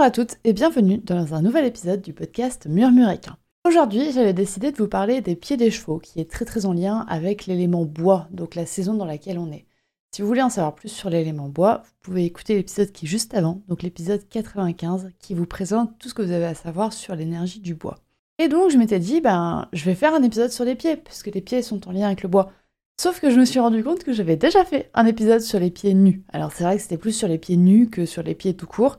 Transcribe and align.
Bonjour 0.00 0.08
à 0.08 0.24
toutes 0.24 0.38
et 0.44 0.54
bienvenue 0.54 0.96
dans 0.96 1.34
un 1.34 1.42
nouvel 1.42 1.66
épisode 1.66 2.00
du 2.00 2.14
podcast 2.14 2.66
Murmuréquin. 2.66 3.36
Aujourd'hui, 3.68 4.12
j'avais 4.12 4.32
décidé 4.32 4.72
de 4.72 4.78
vous 4.78 4.88
parler 4.88 5.20
des 5.20 5.36
pieds 5.36 5.58
des 5.58 5.70
chevaux, 5.70 5.98
qui 5.98 6.20
est 6.20 6.30
très 6.30 6.46
très 6.46 6.64
en 6.64 6.72
lien 6.72 7.04
avec 7.06 7.44
l'élément 7.44 7.84
bois, 7.84 8.26
donc 8.30 8.54
la 8.54 8.64
saison 8.64 8.94
dans 8.94 9.04
laquelle 9.04 9.38
on 9.38 9.52
est. 9.52 9.66
Si 10.10 10.22
vous 10.22 10.28
voulez 10.28 10.40
en 10.40 10.48
savoir 10.48 10.74
plus 10.74 10.88
sur 10.88 11.10
l'élément 11.10 11.50
bois, 11.50 11.82
vous 11.84 11.92
pouvez 12.00 12.24
écouter 12.24 12.54
l'épisode 12.54 12.92
qui 12.92 13.04
est 13.04 13.08
juste 13.10 13.34
avant, 13.34 13.60
donc 13.68 13.82
l'épisode 13.82 14.26
95, 14.26 15.10
qui 15.18 15.34
vous 15.34 15.44
présente 15.44 15.98
tout 15.98 16.08
ce 16.08 16.14
que 16.14 16.22
vous 16.22 16.32
avez 16.32 16.46
à 16.46 16.54
savoir 16.54 16.94
sur 16.94 17.14
l'énergie 17.14 17.60
du 17.60 17.74
bois. 17.74 17.98
Et 18.38 18.48
donc 18.48 18.70
je 18.70 18.78
m'étais 18.78 19.00
dit, 19.00 19.20
ben, 19.20 19.68
je 19.74 19.84
vais 19.84 19.94
faire 19.94 20.14
un 20.14 20.22
épisode 20.22 20.50
sur 20.50 20.64
les 20.64 20.76
pieds, 20.76 20.96
puisque 20.96 21.26
les 21.26 21.42
pieds 21.42 21.60
sont 21.60 21.86
en 21.86 21.92
lien 21.92 22.06
avec 22.06 22.22
le 22.22 22.30
bois. 22.30 22.50
Sauf 22.98 23.20
que 23.20 23.28
je 23.28 23.38
me 23.38 23.44
suis 23.44 23.60
rendu 23.60 23.84
compte 23.84 24.02
que 24.02 24.14
j'avais 24.14 24.36
déjà 24.36 24.64
fait 24.64 24.88
un 24.94 25.04
épisode 25.04 25.42
sur 25.42 25.60
les 25.60 25.70
pieds 25.70 25.92
nus. 25.92 26.22
Alors 26.32 26.52
c'est 26.52 26.64
vrai 26.64 26.76
que 26.76 26.82
c'était 26.82 26.96
plus 26.96 27.12
sur 27.12 27.28
les 27.28 27.36
pieds 27.36 27.58
nus 27.58 27.90
que 27.90 28.06
sur 28.06 28.22
les 28.22 28.34
pieds 28.34 28.56
tout 28.56 28.66
court. 28.66 28.96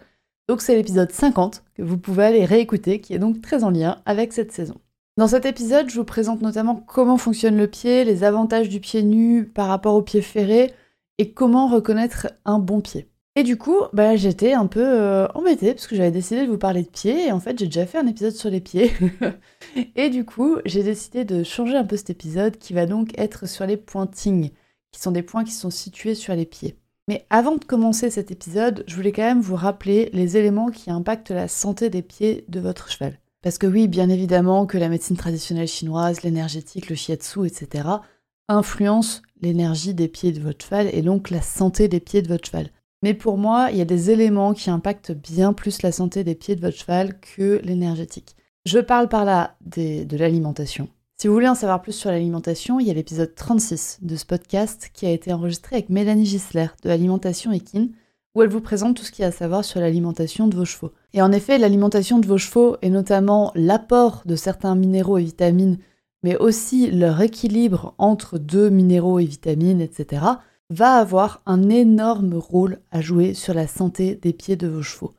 Donc 0.52 0.62
c'est 0.62 0.76
l'épisode 0.76 1.14
50 1.14 1.64
que 1.76 1.82
vous 1.82 1.98
pouvez 1.98 2.26
aller 2.26 2.44
réécouter, 2.44 3.00
qui 3.00 3.14
est 3.14 3.20
donc 3.20 3.42
très 3.42 3.64
en 3.64 3.70
lien 3.70 4.02
avec 4.06 4.34
cette 4.34 4.52
saison. 4.52 4.76
Dans 5.16 5.30
cet 5.30 5.46
épisode, 5.46 5.90
je 5.90 5.96
vous 5.96 6.04
présente 6.04 6.42
notamment 6.42 6.76
comment 6.76 7.18
fonctionne 7.18 7.56
le 7.56 7.68
pied, 7.68 8.04
les 8.04 8.26
avantages 8.26 8.68
du 8.68 8.82
pied 8.82 9.02
nu 9.02 9.46
par 9.46 9.70
rapport 9.70 9.96
au 9.96 10.02
pied 10.02 10.22
ferré, 10.22 10.74
et 11.20 11.32
comment 11.32 11.70
reconnaître 11.70 12.34
un 12.44 12.60
bon 12.60 12.82
pied. 12.82 13.08
Et 13.38 13.44
du 13.44 13.58
coup, 13.58 13.78
bah, 13.94 14.18
j'étais 14.18 14.52
un 14.52 14.68
peu 14.68 14.84
euh, 14.84 15.26
embêtée 15.36 15.74
parce 15.74 15.88
que 15.88 15.96
j'avais 15.96 16.12
décidé 16.12 16.46
de 16.46 16.52
vous 16.52 16.58
parler 16.58 16.84
de 16.84 16.90
pieds 16.90 17.28
et 17.28 17.32
en 17.32 17.40
fait 17.40 17.58
j'ai 17.58 17.68
déjà 17.68 17.86
fait 17.86 18.00
un 18.00 18.08
épisode 18.08 18.36
sur 18.36 18.50
les 18.50 18.60
pieds. 18.60 18.92
et 19.96 20.10
du 20.10 20.26
coup, 20.26 20.58
j'ai 20.66 20.84
décidé 20.84 21.24
de 21.24 21.46
changer 21.46 21.78
un 21.78 21.86
peu 21.86 21.96
cet 21.96 22.10
épisode 22.10 22.58
qui 22.58 22.74
va 22.74 22.86
donc 22.86 23.18
être 23.18 23.48
sur 23.48 23.66
les 23.66 23.78
pointings, 23.78 24.50
qui 24.92 25.00
sont 25.00 25.12
des 25.12 25.24
points 25.24 25.46
qui 25.46 25.54
sont 25.54 25.70
situés 25.70 26.14
sur 26.14 26.36
les 26.36 26.46
pieds. 26.46 26.76
Mais 27.08 27.26
avant 27.30 27.56
de 27.56 27.66
commencer 27.66 28.10
cet 28.10 28.32
épisode, 28.32 28.84
je 28.88 28.96
voulais 28.96 29.12
quand 29.12 29.24
même 29.24 29.42
vous 29.42 29.56
rappeler 29.56 30.10
les 30.14 30.38
éléments 30.38 30.70
qui 30.70 30.92
impactent 30.92 31.32
la 31.32 31.48
santé 31.48 31.90
des 31.90 32.02
pieds 32.02 32.46
de 32.48 32.60
votre 32.60 32.90
cheval. 32.90 33.20
Parce 33.42 33.58
que 33.58 33.68
oui, 33.68 33.88
bien 33.88 34.10
évidemment 34.10 34.66
que 34.68 34.78
la 34.78 34.90
médecine 34.90 35.18
traditionnelle 35.18 35.68
chinoise, 35.68 36.22
l'énergétique, 36.22 36.90
le 36.90 36.96
shiatsu, 36.96 37.48
etc., 37.48 37.88
influence 38.48 39.24
l'énergie 39.42 39.94
des 39.94 40.08
pieds 40.08 40.32
de 40.32 40.42
votre 40.42 40.64
cheval 40.64 40.90
et 40.94 41.02
donc 41.02 41.30
la 41.32 41.42
santé 41.42 41.88
des 41.88 42.00
pieds 42.00 42.22
de 42.22 42.28
votre 42.28 42.46
cheval. 42.46 42.70
Mais 43.02 43.16
pour 43.16 43.38
moi, 43.38 43.70
il 43.72 43.78
y 43.78 43.82
a 43.82 43.86
des 43.86 44.12
éléments 44.12 44.54
qui 44.54 44.70
impactent 44.70 45.12
bien 45.12 45.54
plus 45.54 45.82
la 45.82 45.92
santé 45.92 46.24
des 46.24 46.36
pieds 46.36 46.56
de 46.56 46.62
votre 46.62 46.78
cheval 46.78 47.20
que 47.20 47.60
l'énergétique. 47.64 48.36
Je 48.66 48.78
parle 48.78 49.10
par 49.10 49.26
là 49.26 49.56
de 49.62 50.18
l'alimentation. 50.18 50.88
Si 51.22 51.28
vous 51.28 51.36
voulez 51.36 51.48
en 51.48 51.54
savoir 51.54 51.84
plus 51.84 51.92
sur 51.92 52.10
l'alimentation, 52.10 52.80
il 52.80 52.88
y 52.88 52.90
a 52.90 52.96
l'épisode 52.96 53.36
36 53.36 54.00
de 54.02 54.16
ce 54.16 54.26
podcast 54.26 54.90
qui 54.92 55.06
a 55.06 55.12
été 55.12 55.32
enregistré 55.32 55.76
avec 55.76 55.90
Mélanie 55.90 56.26
Gisler 56.26 56.70
de 56.82 56.90
Alimentation 56.90 57.52
Equine, 57.52 57.92
où 58.34 58.42
elle 58.42 58.50
vous 58.50 58.60
présente 58.60 58.98
tout 58.98 59.04
ce 59.04 59.12
qu'il 59.12 59.22
y 59.22 59.26
a 59.26 59.28
à 59.28 59.32
savoir 59.32 59.64
sur 59.64 59.80
l'alimentation 59.80 60.48
de 60.48 60.56
vos 60.56 60.66
chevaux. 60.66 60.94
Et 61.14 61.22
en 61.22 61.32
effet, 61.32 61.60
l'alimentation 61.60 62.18
de 62.18 62.26
vos 62.26 62.40
chevaux, 62.40 62.78
et 62.82 62.90
notamment 62.90 63.52
l'apport 63.54 64.24
de 64.26 64.36
certains 64.36 64.74
minéraux 64.74 65.20
et 65.20 65.24
vitamines 65.24 65.78
mais 66.24 66.38
aussi 66.38 66.90
leur 66.90 67.22
équilibre 67.22 67.94
entre 68.00 68.40
deux 68.40 68.72
minéraux 68.72 69.20
et 69.20 69.26
vitamines, 69.26 69.81
etc., 69.81 70.24
va 70.72 70.96
avoir 70.96 71.44
un 71.46 71.70
énorme 71.70 72.34
rôle 72.34 72.80
à 72.90 73.00
jouer 73.00 73.36
sur 73.36 73.54
la 73.54 73.68
santé 73.68 74.16
des 74.16 74.34
pieds 74.34 74.56
de 74.56 74.68
vos 74.68 74.81
chevaux. 74.81 75.14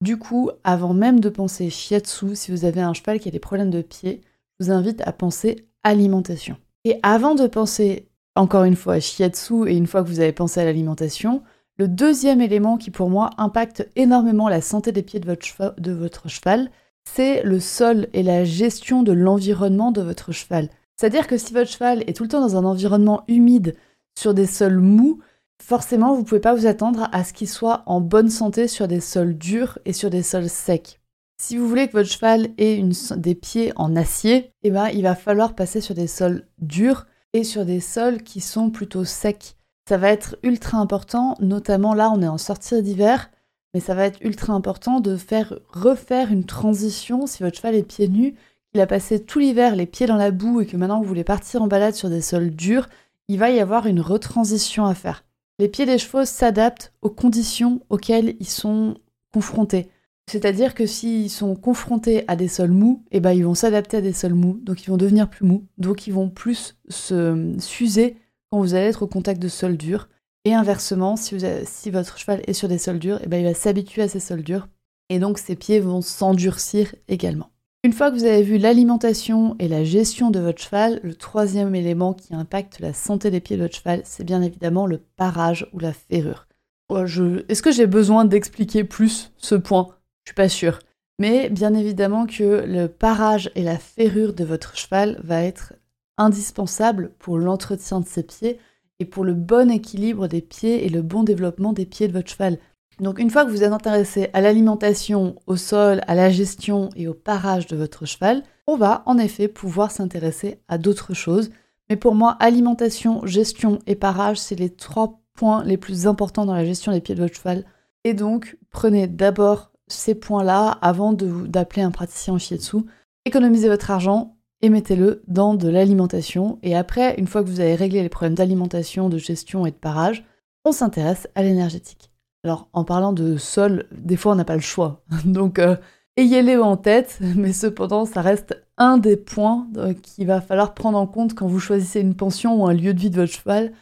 Du 0.00 0.18
coup, 0.18 0.50
avant 0.64 0.92
même 0.92 1.20
de 1.20 1.28
penser 1.28 1.70
shiatsu, 1.70 2.34
si 2.34 2.50
vous 2.50 2.64
avez 2.64 2.80
un 2.80 2.94
cheval 2.94 3.20
qui 3.20 3.28
a 3.28 3.32
des 3.32 3.38
problèmes 3.38 3.70
de 3.70 3.82
pied, 3.82 4.22
je 4.24 4.35
vous 4.60 4.70
invite 4.70 5.02
à 5.06 5.12
penser 5.12 5.66
alimentation. 5.82 6.56
Et 6.84 6.98
avant 7.02 7.34
de 7.34 7.46
penser, 7.46 8.08
encore 8.34 8.64
une 8.64 8.76
fois, 8.76 9.00
shiatsu, 9.00 9.68
et 9.68 9.76
une 9.76 9.86
fois 9.86 10.02
que 10.02 10.08
vous 10.08 10.20
avez 10.20 10.32
pensé 10.32 10.60
à 10.60 10.64
l'alimentation, 10.64 11.42
le 11.78 11.88
deuxième 11.88 12.40
élément 12.40 12.78
qui 12.78 12.90
pour 12.90 13.10
moi 13.10 13.30
impacte 13.38 13.88
énormément 13.96 14.48
la 14.48 14.60
santé 14.60 14.92
des 14.92 15.02
pieds 15.02 15.20
de 15.20 15.26
votre, 15.26 15.74
de 15.78 15.92
votre 15.92 16.28
cheval, 16.28 16.70
c'est 17.04 17.42
le 17.42 17.60
sol 17.60 18.08
et 18.12 18.22
la 18.22 18.44
gestion 18.44 19.02
de 19.02 19.12
l'environnement 19.12 19.92
de 19.92 20.00
votre 20.00 20.32
cheval. 20.32 20.68
C'est-à-dire 20.96 21.26
que 21.26 21.36
si 21.36 21.52
votre 21.52 21.70
cheval 21.70 22.02
est 22.06 22.16
tout 22.16 22.22
le 22.22 22.28
temps 22.28 22.40
dans 22.40 22.56
un 22.56 22.64
environnement 22.64 23.22
humide, 23.28 23.76
sur 24.18 24.32
des 24.32 24.46
sols 24.46 24.78
mous, 24.78 25.20
forcément 25.62 26.14
vous 26.14 26.20
ne 26.20 26.26
pouvez 26.26 26.40
pas 26.40 26.54
vous 26.54 26.66
attendre 26.66 27.08
à 27.12 27.22
ce 27.22 27.32
qu'il 27.32 27.48
soit 27.48 27.82
en 27.86 28.00
bonne 28.00 28.30
santé 28.30 28.66
sur 28.66 28.88
des 28.88 29.00
sols 29.00 29.36
durs 29.36 29.78
et 29.84 29.92
sur 29.92 30.08
des 30.10 30.22
sols 30.22 30.48
secs. 30.48 30.98
Si 31.38 31.58
vous 31.58 31.68
voulez 31.68 31.86
que 31.86 31.92
votre 31.92 32.08
cheval 32.08 32.48
ait 32.56 32.82
des 33.16 33.34
pieds 33.34 33.72
en 33.76 33.94
acier, 33.94 34.52
eh 34.62 34.70
ben, 34.70 34.88
il 34.88 35.02
va 35.02 35.14
falloir 35.14 35.54
passer 35.54 35.82
sur 35.82 35.94
des 35.94 36.06
sols 36.06 36.46
durs 36.58 37.06
et 37.34 37.44
sur 37.44 37.66
des 37.66 37.80
sols 37.80 38.22
qui 38.22 38.40
sont 38.40 38.70
plutôt 38.70 39.04
secs. 39.04 39.56
Ça 39.86 39.98
va 39.98 40.08
être 40.10 40.36
ultra 40.42 40.78
important, 40.78 41.36
notamment 41.40 41.94
là 41.94 42.10
on 42.10 42.22
est 42.22 42.28
en 42.28 42.38
sortie 42.38 42.82
d'hiver, 42.82 43.30
mais 43.74 43.80
ça 43.80 43.94
va 43.94 44.06
être 44.06 44.20
ultra 44.22 44.54
important 44.54 45.00
de 45.00 45.16
faire 45.16 45.58
refaire 45.68 46.32
une 46.32 46.46
transition 46.46 47.26
si 47.26 47.42
votre 47.42 47.58
cheval 47.58 47.74
est 47.74 47.82
pieds 47.82 48.08
nus, 48.08 48.34
qu'il 48.72 48.80
a 48.80 48.86
passé 48.86 49.22
tout 49.22 49.38
l'hiver 49.38 49.76
les 49.76 49.86
pieds 49.86 50.06
dans 50.06 50.16
la 50.16 50.30
boue 50.30 50.62
et 50.62 50.66
que 50.66 50.78
maintenant 50.78 51.02
vous 51.02 51.08
voulez 51.08 51.24
partir 51.24 51.62
en 51.62 51.66
balade 51.66 51.94
sur 51.94 52.08
des 52.08 52.22
sols 52.22 52.50
durs, 52.50 52.88
il 53.28 53.38
va 53.38 53.50
y 53.50 53.60
avoir 53.60 53.86
une 53.86 54.00
retransition 54.00 54.86
à 54.86 54.94
faire. 54.94 55.24
Les 55.58 55.68
pieds 55.68 55.86
des 55.86 55.98
chevaux 55.98 56.24
s'adaptent 56.24 56.94
aux 57.02 57.10
conditions 57.10 57.82
auxquelles 57.90 58.36
ils 58.40 58.48
sont 58.48 58.96
confrontés. 59.32 59.90
C'est-à-dire 60.30 60.74
que 60.74 60.86
s'ils 60.86 61.30
sont 61.30 61.54
confrontés 61.54 62.24
à 62.26 62.34
des 62.34 62.48
sols 62.48 62.72
mous, 62.72 63.04
eh 63.12 63.20
ben 63.20 63.32
ils 63.32 63.44
vont 63.44 63.54
s'adapter 63.54 63.98
à 63.98 64.00
des 64.00 64.12
sols 64.12 64.34
mous, 64.34 64.58
donc 64.62 64.82
ils 64.82 64.90
vont 64.90 64.96
devenir 64.96 65.30
plus 65.30 65.46
mous, 65.46 65.66
donc 65.78 66.06
ils 66.08 66.12
vont 66.12 66.28
plus 66.28 66.76
se 66.88 67.54
s'user 67.60 68.16
quand 68.50 68.58
vous 68.58 68.74
allez 68.74 68.86
être 68.86 69.02
au 69.02 69.06
contact 69.06 69.40
de 69.40 69.48
sols 69.48 69.76
durs. 69.76 70.08
Et 70.44 70.54
inversement, 70.54 71.16
si, 71.16 71.90
votre 71.90 72.18
cheval 72.18 72.42
est 72.46 72.52
sur 72.52 72.68
des 72.68 72.78
sols 72.78 72.98
durs, 72.98 73.20
eh 73.24 73.28
ben, 73.28 73.38
il 73.38 73.44
va 73.44 73.54
s'habituer 73.54 74.02
à 74.02 74.08
ces 74.08 74.20
sols 74.20 74.42
durs. 74.42 74.68
Et 75.10 75.18
donc 75.18 75.38
ses 75.38 75.56
pieds 75.56 75.80
vont 75.80 76.02
s'endurcir 76.02 76.94
également. 77.08 77.50
Une 77.84 77.92
fois 77.92 78.10
que 78.10 78.16
vous 78.16 78.24
avez 78.24 78.42
vu 78.42 78.58
l'alimentation 78.58 79.54
et 79.60 79.68
la 79.68 79.84
gestion 79.84 80.30
de 80.30 80.40
votre 80.40 80.60
cheval, 80.60 80.98
le 81.04 81.14
troisième 81.14 81.74
élément 81.76 82.14
qui 82.14 82.34
impacte 82.34 82.80
la 82.80 82.92
santé 82.92 83.30
des 83.30 83.38
pieds 83.38 83.56
de 83.56 83.62
votre 83.62 83.76
cheval, 83.76 84.00
c'est 84.04 84.24
bien 84.24 84.42
évidemment 84.42 84.86
le 84.86 84.98
parage 84.98 85.68
ou 85.72 85.78
la 85.78 85.92
ferrure. 85.92 86.48
Oh, 86.88 87.04
est-ce 87.04 87.62
que 87.62 87.70
j'ai 87.70 87.86
besoin 87.86 88.24
d'expliquer 88.24 88.82
plus 88.82 89.32
ce 89.36 89.54
point? 89.54 89.95
Je 90.26 90.30
suis 90.30 90.34
pas 90.34 90.48
sûre. 90.48 90.80
Mais 91.18 91.48
bien 91.48 91.72
évidemment 91.72 92.26
que 92.26 92.64
le 92.66 92.88
parage 92.88 93.50
et 93.54 93.62
la 93.62 93.78
ferrure 93.78 94.34
de 94.34 94.44
votre 94.44 94.76
cheval 94.76 95.20
va 95.22 95.42
être 95.42 95.72
indispensable 96.18 97.12
pour 97.18 97.38
l'entretien 97.38 98.00
de 98.00 98.06
ses 98.06 98.24
pieds 98.24 98.58
et 98.98 99.04
pour 99.04 99.24
le 99.24 99.34
bon 99.34 99.70
équilibre 99.70 100.26
des 100.26 100.42
pieds 100.42 100.84
et 100.84 100.88
le 100.88 101.02
bon 101.02 101.22
développement 101.22 101.72
des 101.72 101.86
pieds 101.86 102.08
de 102.08 102.12
votre 102.12 102.30
cheval. 102.30 102.58
Donc 103.00 103.18
une 103.18 103.30
fois 103.30 103.44
que 103.44 103.50
vous 103.50 103.62
êtes 103.62 103.72
intéressé 103.72 104.30
à 104.32 104.40
l'alimentation, 104.40 105.36
au 105.46 105.56
sol, 105.56 106.00
à 106.06 106.14
la 106.14 106.30
gestion 106.30 106.90
et 106.96 107.06
au 107.06 107.14
parage 107.14 107.66
de 107.66 107.76
votre 107.76 108.04
cheval, 108.04 108.42
on 108.66 108.76
va 108.76 109.02
en 109.06 109.18
effet 109.18 109.48
pouvoir 109.48 109.90
s'intéresser 109.90 110.60
à 110.66 110.76
d'autres 110.76 111.14
choses. 111.14 111.50
Mais 111.88 111.96
pour 111.96 112.14
moi, 112.14 112.36
alimentation, 112.40 113.24
gestion 113.26 113.78
et 113.86 113.94
parage, 113.94 114.38
c'est 114.38 114.58
les 114.58 114.70
trois 114.70 115.20
points 115.34 115.62
les 115.64 115.76
plus 115.76 116.06
importants 116.06 116.46
dans 116.46 116.54
la 116.54 116.64
gestion 116.64 116.90
des 116.90 117.00
pieds 117.00 117.14
de 117.14 117.22
votre 117.22 117.36
cheval. 117.36 117.64
Et 118.04 118.14
donc, 118.14 118.56
prenez 118.70 119.06
d'abord 119.06 119.72
ces 119.88 120.14
points-là 120.14 120.70
avant 120.82 121.12
d'appeler 121.12 121.82
un 121.82 121.90
praticien 121.90 122.34
en 122.34 122.38
shiatsu. 122.38 122.78
Économisez 123.24 123.68
votre 123.68 123.90
argent, 123.90 124.36
et 124.62 124.70
mettez-le 124.70 125.22
dans 125.28 125.54
de 125.54 125.68
l'alimentation. 125.68 126.58
Et 126.62 126.74
après, 126.74 127.14
une 127.18 127.26
fois 127.26 127.42
que 127.42 127.48
vous 127.48 127.60
avez 127.60 127.74
réglé 127.74 128.02
les 128.02 128.08
problèmes 128.08 128.34
d'alimentation, 128.34 129.08
de 129.08 129.18
gestion 129.18 129.66
et 129.66 129.70
de 129.70 129.76
parage, 129.76 130.24
on 130.64 130.72
s'intéresse 130.72 131.28
à 131.34 131.42
l'énergétique. 131.42 132.10
Alors, 132.44 132.68
en 132.72 132.84
parlant 132.84 133.12
de 133.12 133.36
sol, 133.36 133.86
des 133.92 134.16
fois 134.16 134.32
on 134.32 134.36
n'a 134.36 134.44
pas 134.44 134.54
le 134.54 134.60
choix. 134.60 135.02
Donc, 135.24 135.58
euh, 135.58 135.76
ayez-les 136.16 136.56
en 136.56 136.76
tête, 136.76 137.18
mais 137.36 137.52
cependant, 137.52 138.04
ça 138.04 138.22
reste 138.22 138.56
un 138.78 138.98
des 138.98 139.16
points 139.16 139.68
euh, 139.76 139.94
qu'il 139.94 140.26
va 140.26 140.40
falloir 140.40 140.74
prendre 140.74 140.98
en 140.98 141.06
compte 141.06 141.34
quand 141.34 141.46
vous 141.46 141.60
choisissez 141.60 142.00
une 142.00 142.14
pension 142.14 142.62
ou 142.62 142.66
un 142.66 142.74
lieu 142.74 142.94
de 142.94 143.00
vie 143.00 143.10
de 143.10 143.16
votre 143.16 143.32
cheval. 143.32 143.72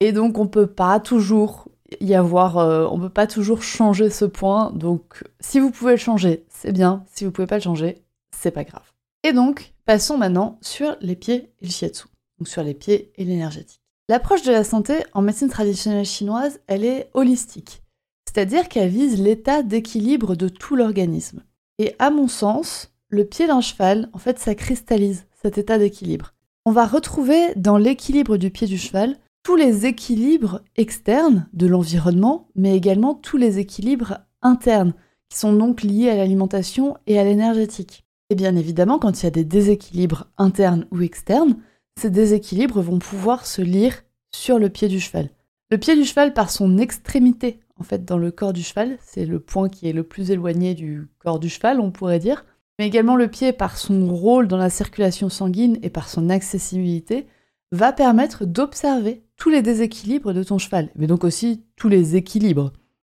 Et 0.00 0.12
donc, 0.12 0.38
on 0.38 0.46
peut 0.46 0.66
pas 0.66 1.00
toujours 1.00 1.68
y 2.00 2.14
avoir, 2.14 2.58
euh, 2.58 2.86
on 2.90 2.98
peut 2.98 3.08
pas 3.08 3.26
toujours 3.26 3.62
changer 3.62 4.10
ce 4.10 4.24
point. 4.24 4.70
Donc, 4.72 5.24
si 5.40 5.60
vous 5.60 5.70
pouvez 5.70 5.92
le 5.92 5.98
changer, 5.98 6.44
c'est 6.48 6.72
bien. 6.72 7.04
Si 7.12 7.24
vous 7.24 7.30
pouvez 7.30 7.46
pas 7.46 7.56
le 7.56 7.62
changer, 7.62 8.02
c'est 8.36 8.50
pas 8.50 8.64
grave. 8.64 8.92
Et 9.22 9.32
donc, 9.32 9.74
passons 9.84 10.18
maintenant 10.18 10.58
sur 10.60 10.96
les 11.00 11.16
pieds 11.16 11.50
et 11.60 11.66
le 11.66 11.70
shiatsu, 11.70 12.04
donc 12.38 12.48
sur 12.48 12.62
les 12.62 12.74
pieds 12.74 13.12
et 13.16 13.24
l'énergétique. 13.24 13.80
L'approche 14.08 14.42
de 14.42 14.52
la 14.52 14.64
santé 14.64 14.96
en 15.14 15.22
médecine 15.22 15.48
traditionnelle 15.48 16.04
chinoise, 16.04 16.60
elle 16.66 16.84
est 16.84 17.08
holistique. 17.14 17.80
c'est-à-dire 18.28 18.68
qu'elle 18.68 18.88
vise 18.88 19.20
l'état 19.20 19.62
d'équilibre 19.62 20.34
de 20.34 20.48
tout 20.48 20.74
l'organisme. 20.74 21.44
Et 21.78 21.94
à 22.00 22.10
mon 22.10 22.26
sens, 22.26 22.92
le 23.08 23.24
pied 23.24 23.46
d'un 23.46 23.60
cheval, 23.60 24.10
en 24.12 24.18
fait, 24.18 24.40
ça 24.40 24.56
cristallise 24.56 25.26
cet 25.40 25.56
état 25.56 25.78
d'équilibre. 25.78 26.34
On 26.66 26.72
va 26.72 26.86
retrouver 26.86 27.54
dans 27.54 27.78
l'équilibre 27.78 28.36
du 28.36 28.50
pied 28.50 28.66
du 28.66 28.76
cheval 28.76 29.16
tous 29.44 29.56
les 29.56 29.84
équilibres 29.86 30.62
externes 30.76 31.46
de 31.52 31.66
l'environnement, 31.66 32.48
mais 32.56 32.74
également 32.74 33.14
tous 33.14 33.36
les 33.36 33.58
équilibres 33.58 34.18
internes, 34.42 34.94
qui 35.28 35.38
sont 35.38 35.52
donc 35.52 35.82
liés 35.82 36.08
à 36.08 36.16
l'alimentation 36.16 36.96
et 37.06 37.18
à 37.18 37.24
l'énergétique. 37.24 38.04
Et 38.30 38.34
bien 38.34 38.56
évidemment, 38.56 38.98
quand 38.98 39.20
il 39.20 39.24
y 39.24 39.28
a 39.28 39.30
des 39.30 39.44
déséquilibres 39.44 40.28
internes 40.38 40.86
ou 40.90 41.02
externes, 41.02 41.58
ces 42.00 42.08
déséquilibres 42.08 42.80
vont 42.80 42.98
pouvoir 42.98 43.44
se 43.44 43.60
lire 43.60 44.02
sur 44.34 44.58
le 44.58 44.70
pied 44.70 44.88
du 44.88 44.98
cheval. 44.98 45.28
Le 45.70 45.76
pied 45.78 45.94
du 45.94 46.04
cheval, 46.04 46.32
par 46.32 46.50
son 46.50 46.78
extrémité, 46.78 47.60
en 47.78 47.84
fait, 47.84 48.04
dans 48.04 48.18
le 48.18 48.30
corps 48.30 48.54
du 48.54 48.62
cheval, 48.62 48.96
c'est 49.02 49.26
le 49.26 49.40
point 49.40 49.68
qui 49.68 49.88
est 49.88 49.92
le 49.92 50.04
plus 50.04 50.30
éloigné 50.30 50.74
du 50.74 51.06
corps 51.18 51.38
du 51.38 51.50
cheval, 51.50 51.80
on 51.80 51.90
pourrait 51.90 52.18
dire, 52.18 52.46
mais 52.78 52.86
également 52.86 53.16
le 53.16 53.28
pied, 53.28 53.52
par 53.52 53.76
son 53.76 54.14
rôle 54.14 54.48
dans 54.48 54.56
la 54.56 54.70
circulation 54.70 55.28
sanguine 55.28 55.78
et 55.82 55.90
par 55.90 56.08
son 56.08 56.30
accessibilité, 56.30 57.26
va 57.72 57.92
permettre 57.92 58.46
d'observer 58.46 59.22
tous 59.44 59.50
les 59.50 59.60
déséquilibres 59.60 60.32
de 60.32 60.42
ton 60.42 60.56
cheval, 60.56 60.88
mais 60.96 61.06
donc 61.06 61.22
aussi 61.22 61.66
tous 61.76 61.90
les 61.90 62.16
équilibres. 62.16 62.72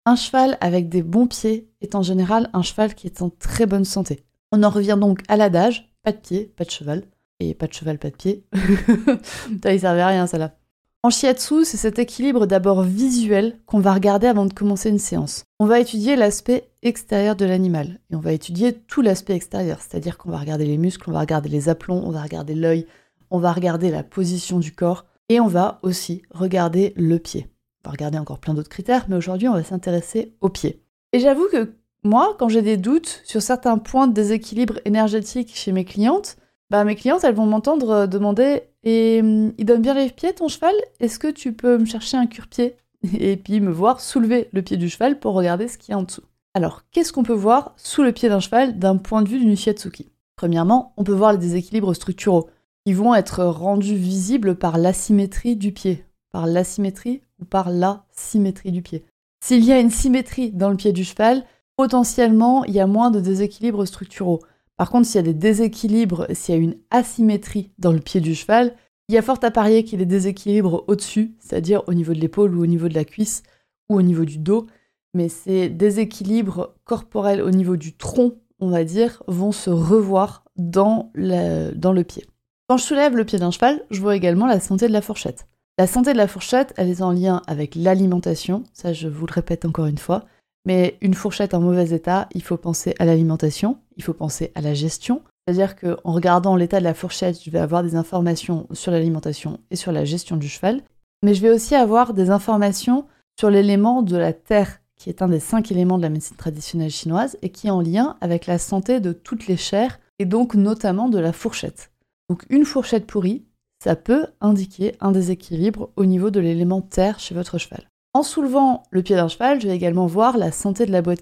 Un 0.06 0.18
cheval 0.18 0.58
avec 0.60 0.90
des 0.90 1.02
bons 1.02 1.26
pieds 1.26 1.70
est 1.80 1.96
en 1.96 2.02
général 2.02 2.50
un 2.52 2.64
cheval 2.64 2.96
qui 2.96 3.08
est 3.08 3.22
en 3.22 3.30
très 3.30 3.66
bonne 3.66 3.86
santé. 3.86 4.26
On 4.52 4.62
en 4.64 4.70
revient 4.70 4.98
donc 5.00 5.22
à 5.30 5.38
l'adage, 5.38 5.90
pas 6.04 6.12
de 6.12 6.18
pied, 6.18 6.52
pas 6.58 6.66
de 6.66 6.70
cheval. 6.70 7.06
Et 7.40 7.54
pas 7.54 7.68
de 7.68 7.72
cheval, 7.72 7.98
pas 7.98 8.10
de 8.10 8.18
pied. 8.18 8.44
Ça, 9.64 9.74
il 9.74 9.80
servait 9.80 10.02
à 10.02 10.08
rien, 10.08 10.28
ça 10.28 10.38
là. 10.38 10.58
En 11.02 11.10
shiatsu, 11.10 11.64
c'est 11.64 11.78
cet 11.78 11.98
équilibre 11.98 12.46
d'abord 12.46 12.84
visuel 12.84 13.62
qu'on 13.66 13.80
va 13.80 13.94
regarder 13.94 14.28
avant 14.28 14.46
de 14.46 14.54
commencer 14.54 14.90
une 14.90 15.00
séance. 15.00 15.46
On 15.60 15.66
va 15.66 15.80
étudier 15.80 16.18
l'aspect 16.18 16.68
extérieur 16.82 17.38
de 17.38 17.46
l'animal. 17.46 18.02
Et 18.12 18.18
on 18.18 18.20
va 18.20 18.34
étudier 18.34 18.74
tout 18.74 19.02
l'aspect 19.02 19.36
extérieur. 19.36 19.80
C'est-à-dire 19.80 20.18
qu'on 20.18 20.32
va 20.32 20.40
regarder 20.40 20.66
les 20.66 20.78
muscles, 20.78 21.10
on 21.10 21.14
va 21.14 21.22
regarder 21.22 21.48
les 21.48 21.70
aplombs, 21.70 22.04
on 22.04 22.12
va 22.12 22.22
regarder 22.22 22.54
l'œil, 22.54 22.86
on 23.32 23.40
va 23.40 23.54
regarder 23.54 23.92
la 23.92 24.04
position 24.04 24.60
du 24.60 24.74
corps. 24.74 25.06
Et 25.30 25.40
on 25.40 25.48
va 25.48 25.80
aussi 25.84 26.22
regarder 26.32 26.94
le 26.96 27.20
pied. 27.20 27.48
On 27.84 27.90
va 27.90 27.92
regarder 27.92 28.18
encore 28.18 28.40
plein 28.40 28.54
d'autres 28.54 28.70
critères, 28.70 29.06
mais 29.10 29.16
aujourd'hui, 29.16 29.48
on 29.48 29.54
va 29.54 29.64
s'intéresser 29.64 30.34
au 30.42 30.50
pied. 30.50 30.82
Et 31.14 31.20
j'avoue 31.20 31.48
que 31.52 31.74
moi, 32.04 32.36
quand 32.40 32.50
j'ai 32.50 32.62
des 32.62 32.78
doutes 32.78 33.22
sur 33.26 33.42
certains 33.42 33.78
points 33.78 34.08
de 34.08 34.14
déséquilibre 34.14 34.80
énergétique 34.86 35.52
chez 35.54 35.72
mes 35.72 35.86
clientes, 35.86 36.38
bah 36.70 36.84
mes 36.84 36.96
clientes, 36.96 37.24
elles 37.24 37.36
vont 37.36 37.46
m'entendre 37.46 37.90
euh, 37.90 38.08
demander 38.08 38.64
Et 38.84 39.20
hum, 39.22 39.54
il 39.58 39.66
donne 39.66 39.82
bien 39.82 39.94
les 39.94 40.10
pieds 40.10 40.34
ton 40.34 40.48
cheval? 40.48 40.76
Est-ce 41.00 41.20
que 41.20 41.28
tu 41.28 41.54
peux 41.54 41.78
me 41.78 41.86
chercher 41.86 42.18
un 42.18 42.28
cure-pied? 42.28 42.76
Et 43.20 43.38
puis 43.38 43.60
me 43.60 43.72
voir 43.72 44.00
soulever 44.00 44.50
le 44.54 44.62
pied 44.62 44.78
du 44.78 44.90
cheval 44.90 45.20
pour 45.20 45.34
regarder 45.34 45.68
ce 45.68 45.78
qu'il 45.78 45.92
y 45.92 45.96
a 45.96 45.98
en 45.98 46.04
dessous. 46.04 46.24
Alors, 46.54 46.84
qu'est-ce 46.92 47.14
qu'on 47.14 47.24
peut 47.24 47.34
voir 47.34 47.74
sous 47.78 48.04
le 48.04 48.12
pied 48.12 48.30
d'un 48.30 48.40
cheval 48.40 48.80
d'un 48.80 48.98
point 48.98 49.22
de 49.22 49.30
vue 49.30 49.40
d'une 49.40 49.56
shiatsuki 49.56 50.10
Premièrement, 50.36 50.94
on 50.98 51.04
peut 51.04 51.14
voir 51.14 51.32
les 51.32 51.38
déséquilibres 51.38 51.96
structuraux 51.96 52.50
qui 52.88 52.94
vont 52.94 53.14
être 53.14 53.44
rendus 53.44 53.98
visibles 53.98 54.56
par 54.56 54.78
l'asymétrie 54.78 55.58
du 55.58 55.74
pied, 55.74 56.06
par 56.32 56.48
l'asymétrie 56.48 57.20
ou 57.42 57.44
par 57.44 57.70
la 57.70 58.06
symétrie 58.14 58.72
du 58.72 58.82
pied. 58.82 59.04
S'il 59.44 59.66
y 59.66 59.74
a 59.74 59.80
une 59.82 59.90
symétrie 59.90 60.54
dans 60.54 60.70
le 60.70 60.78
pied 60.78 60.94
du 60.94 61.04
cheval, 61.04 61.44
potentiellement 61.76 62.64
il 62.64 62.74
y 62.74 62.80
a 62.80 62.88
moins 62.88 63.12
de 63.12 63.20
déséquilibres 63.20 63.86
structuraux. 63.86 64.40
Par 64.78 64.90
contre, 64.90 65.06
s'il 65.06 65.18
y 65.18 65.20
a 65.20 65.24
des 65.24 65.34
déséquilibres, 65.34 66.28
s'il 66.32 66.56
y 66.56 66.58
a 66.58 66.62
une 66.62 66.78
asymétrie 66.90 67.74
dans 67.78 67.92
le 67.92 68.00
pied 68.00 68.22
du 68.22 68.34
cheval, 68.34 68.74
il 69.10 69.16
y 69.16 69.18
a 69.18 69.22
fort 69.22 69.40
à 69.42 69.52
parier 69.52 69.84
qu'il 69.84 70.00
y 70.00 70.02
ait 70.02 70.06
des 70.06 70.16
déséquilibres 70.16 70.86
au-dessus, 70.88 71.36
c'est-à-dire 71.40 71.84
au 71.88 71.94
niveau 71.94 72.14
de 72.14 72.22
l'épaule 72.22 72.56
ou 72.56 72.64
au 72.64 72.68
niveau 72.68 72.88
de 72.88 72.96
la 72.96 73.04
cuisse 73.04 73.44
ou 73.90 73.98
au 73.98 74.02
niveau 74.02 74.24
du 74.24 74.38
dos. 74.38 74.66
Mais 75.14 75.28
ces 75.28 75.68
déséquilibres 75.68 76.74
corporels 76.86 77.42
au 77.42 77.52
niveau 77.52 77.76
du 77.76 77.98
tronc, 77.98 78.36
on 78.62 78.70
va 78.70 78.86
dire, 78.86 79.24
vont 79.28 79.52
se 79.52 79.72
revoir 79.72 80.46
dans 80.56 81.12
dans 81.18 81.92
le 81.92 82.04
pied. 82.06 82.24
Quand 82.70 82.76
je 82.76 82.84
soulève 82.84 83.16
le 83.16 83.24
pied 83.24 83.40
d'un 83.40 83.52
cheval, 83.52 83.82
je 83.92 84.02
vois 84.02 84.18
également 84.18 84.46
la 84.46 84.60
santé 84.60 84.90
de 84.90 84.94
la 84.94 85.02
fourchette. 85.02 85.48
La 85.78 85.88
santé 85.88 86.12
de 86.12 86.18
la 86.18 86.28
fourchette, 86.28 86.74
elle 86.76 86.90
est 86.90 87.02
en 87.02 87.12
lien 87.12 87.42
avec 87.48 87.76
l'alimentation, 87.76 88.64
ça 88.74 88.92
je 88.92 89.08
vous 89.08 89.26
le 89.26 89.32
répète 89.32 89.64
encore 89.64 89.86
une 89.86 89.98
fois, 89.98 90.26
mais 90.66 90.98
une 91.00 91.14
fourchette 91.14 91.54
en 91.54 91.62
mauvais 91.62 91.92
état, 91.92 92.28
il 92.34 92.44
faut 92.44 92.58
penser 92.58 92.94
à 93.00 93.06
l'alimentation, 93.06 93.78
il 93.96 94.04
faut 94.04 94.14
penser 94.14 94.52
à 94.54 94.60
la 94.60 94.74
gestion. 94.74 95.22
C'est-à-dire 95.48 95.78
qu'en 95.78 96.12
regardant 96.12 96.58
l'état 96.58 96.80
de 96.80 96.84
la 96.84 96.94
fourchette, 96.94 97.42
je 97.42 97.50
vais 97.50 97.60
avoir 97.60 97.84
des 97.84 97.96
informations 97.96 98.68
sur 98.74 98.92
l'alimentation 98.92 99.62
et 99.72 99.78
sur 99.78 99.94
la 99.94 100.04
gestion 100.04 100.36
du 100.36 100.50
cheval. 100.50 100.82
Mais 101.24 101.36
je 101.36 101.42
vais 101.42 101.52
aussi 101.52 101.74
avoir 101.74 102.14
des 102.14 102.32
informations 102.32 103.06
sur 103.40 103.50
l'élément 103.50 104.02
de 104.02 104.18
la 104.18 104.34
terre, 104.34 104.82
qui 104.98 105.10
est 105.10 105.22
un 105.22 105.30
des 105.30 105.40
cinq 105.40 105.72
éléments 105.72 105.98
de 105.98 106.04
la 106.04 106.10
médecine 106.10 106.36
traditionnelle 106.36 106.92
chinoise 106.92 107.38
et 107.42 107.50
qui 107.50 107.68
est 107.68 107.72
en 107.72 107.80
lien 107.80 108.18
avec 108.20 108.46
la 108.46 108.60
santé 108.60 109.00
de 109.00 109.14
toutes 109.14 109.48
les 109.48 109.56
chairs 109.56 110.00
et 110.20 110.26
donc 110.26 110.54
notamment 110.54 111.08
de 111.08 111.20
la 111.20 111.32
fourchette. 111.32 111.92
Donc 112.30 112.44
une 112.50 112.66
fourchette 112.66 113.08
pourrie, 113.08 113.46
ça 113.84 113.96
peut 113.96 114.28
indiquer 114.42 114.96
un 115.00 115.12
déséquilibre 115.12 115.92
au 115.96 116.06
niveau 116.06 116.30
de 116.30 116.40
l'élément 116.40 116.82
terre 116.82 117.20
chez 117.20 117.36
votre 117.36 117.58
cheval. 117.58 117.88
En 118.14 118.24
soulevant 118.24 118.84
le 118.90 119.04
pied 119.04 119.16
d'un 119.16 119.28
cheval, 119.28 119.62
je 119.62 119.68
vais 119.68 119.76
également 119.76 120.08
voir 120.08 120.38
la 120.38 120.52
santé 120.52 120.86
de 120.86 120.92
la 120.92 121.02
boîte, 121.02 121.22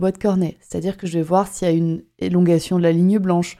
boîte 0.00 0.18
cornée, 0.18 0.56
c'est-à-dire 0.60 0.96
que 0.96 1.06
je 1.06 1.18
vais 1.18 1.24
voir 1.24 1.46
s'il 1.46 1.68
y 1.68 1.70
a 1.70 1.74
une 1.74 2.02
élongation 2.18 2.78
de 2.78 2.82
la 2.82 2.92
ligne 2.92 3.18
blanche, 3.18 3.58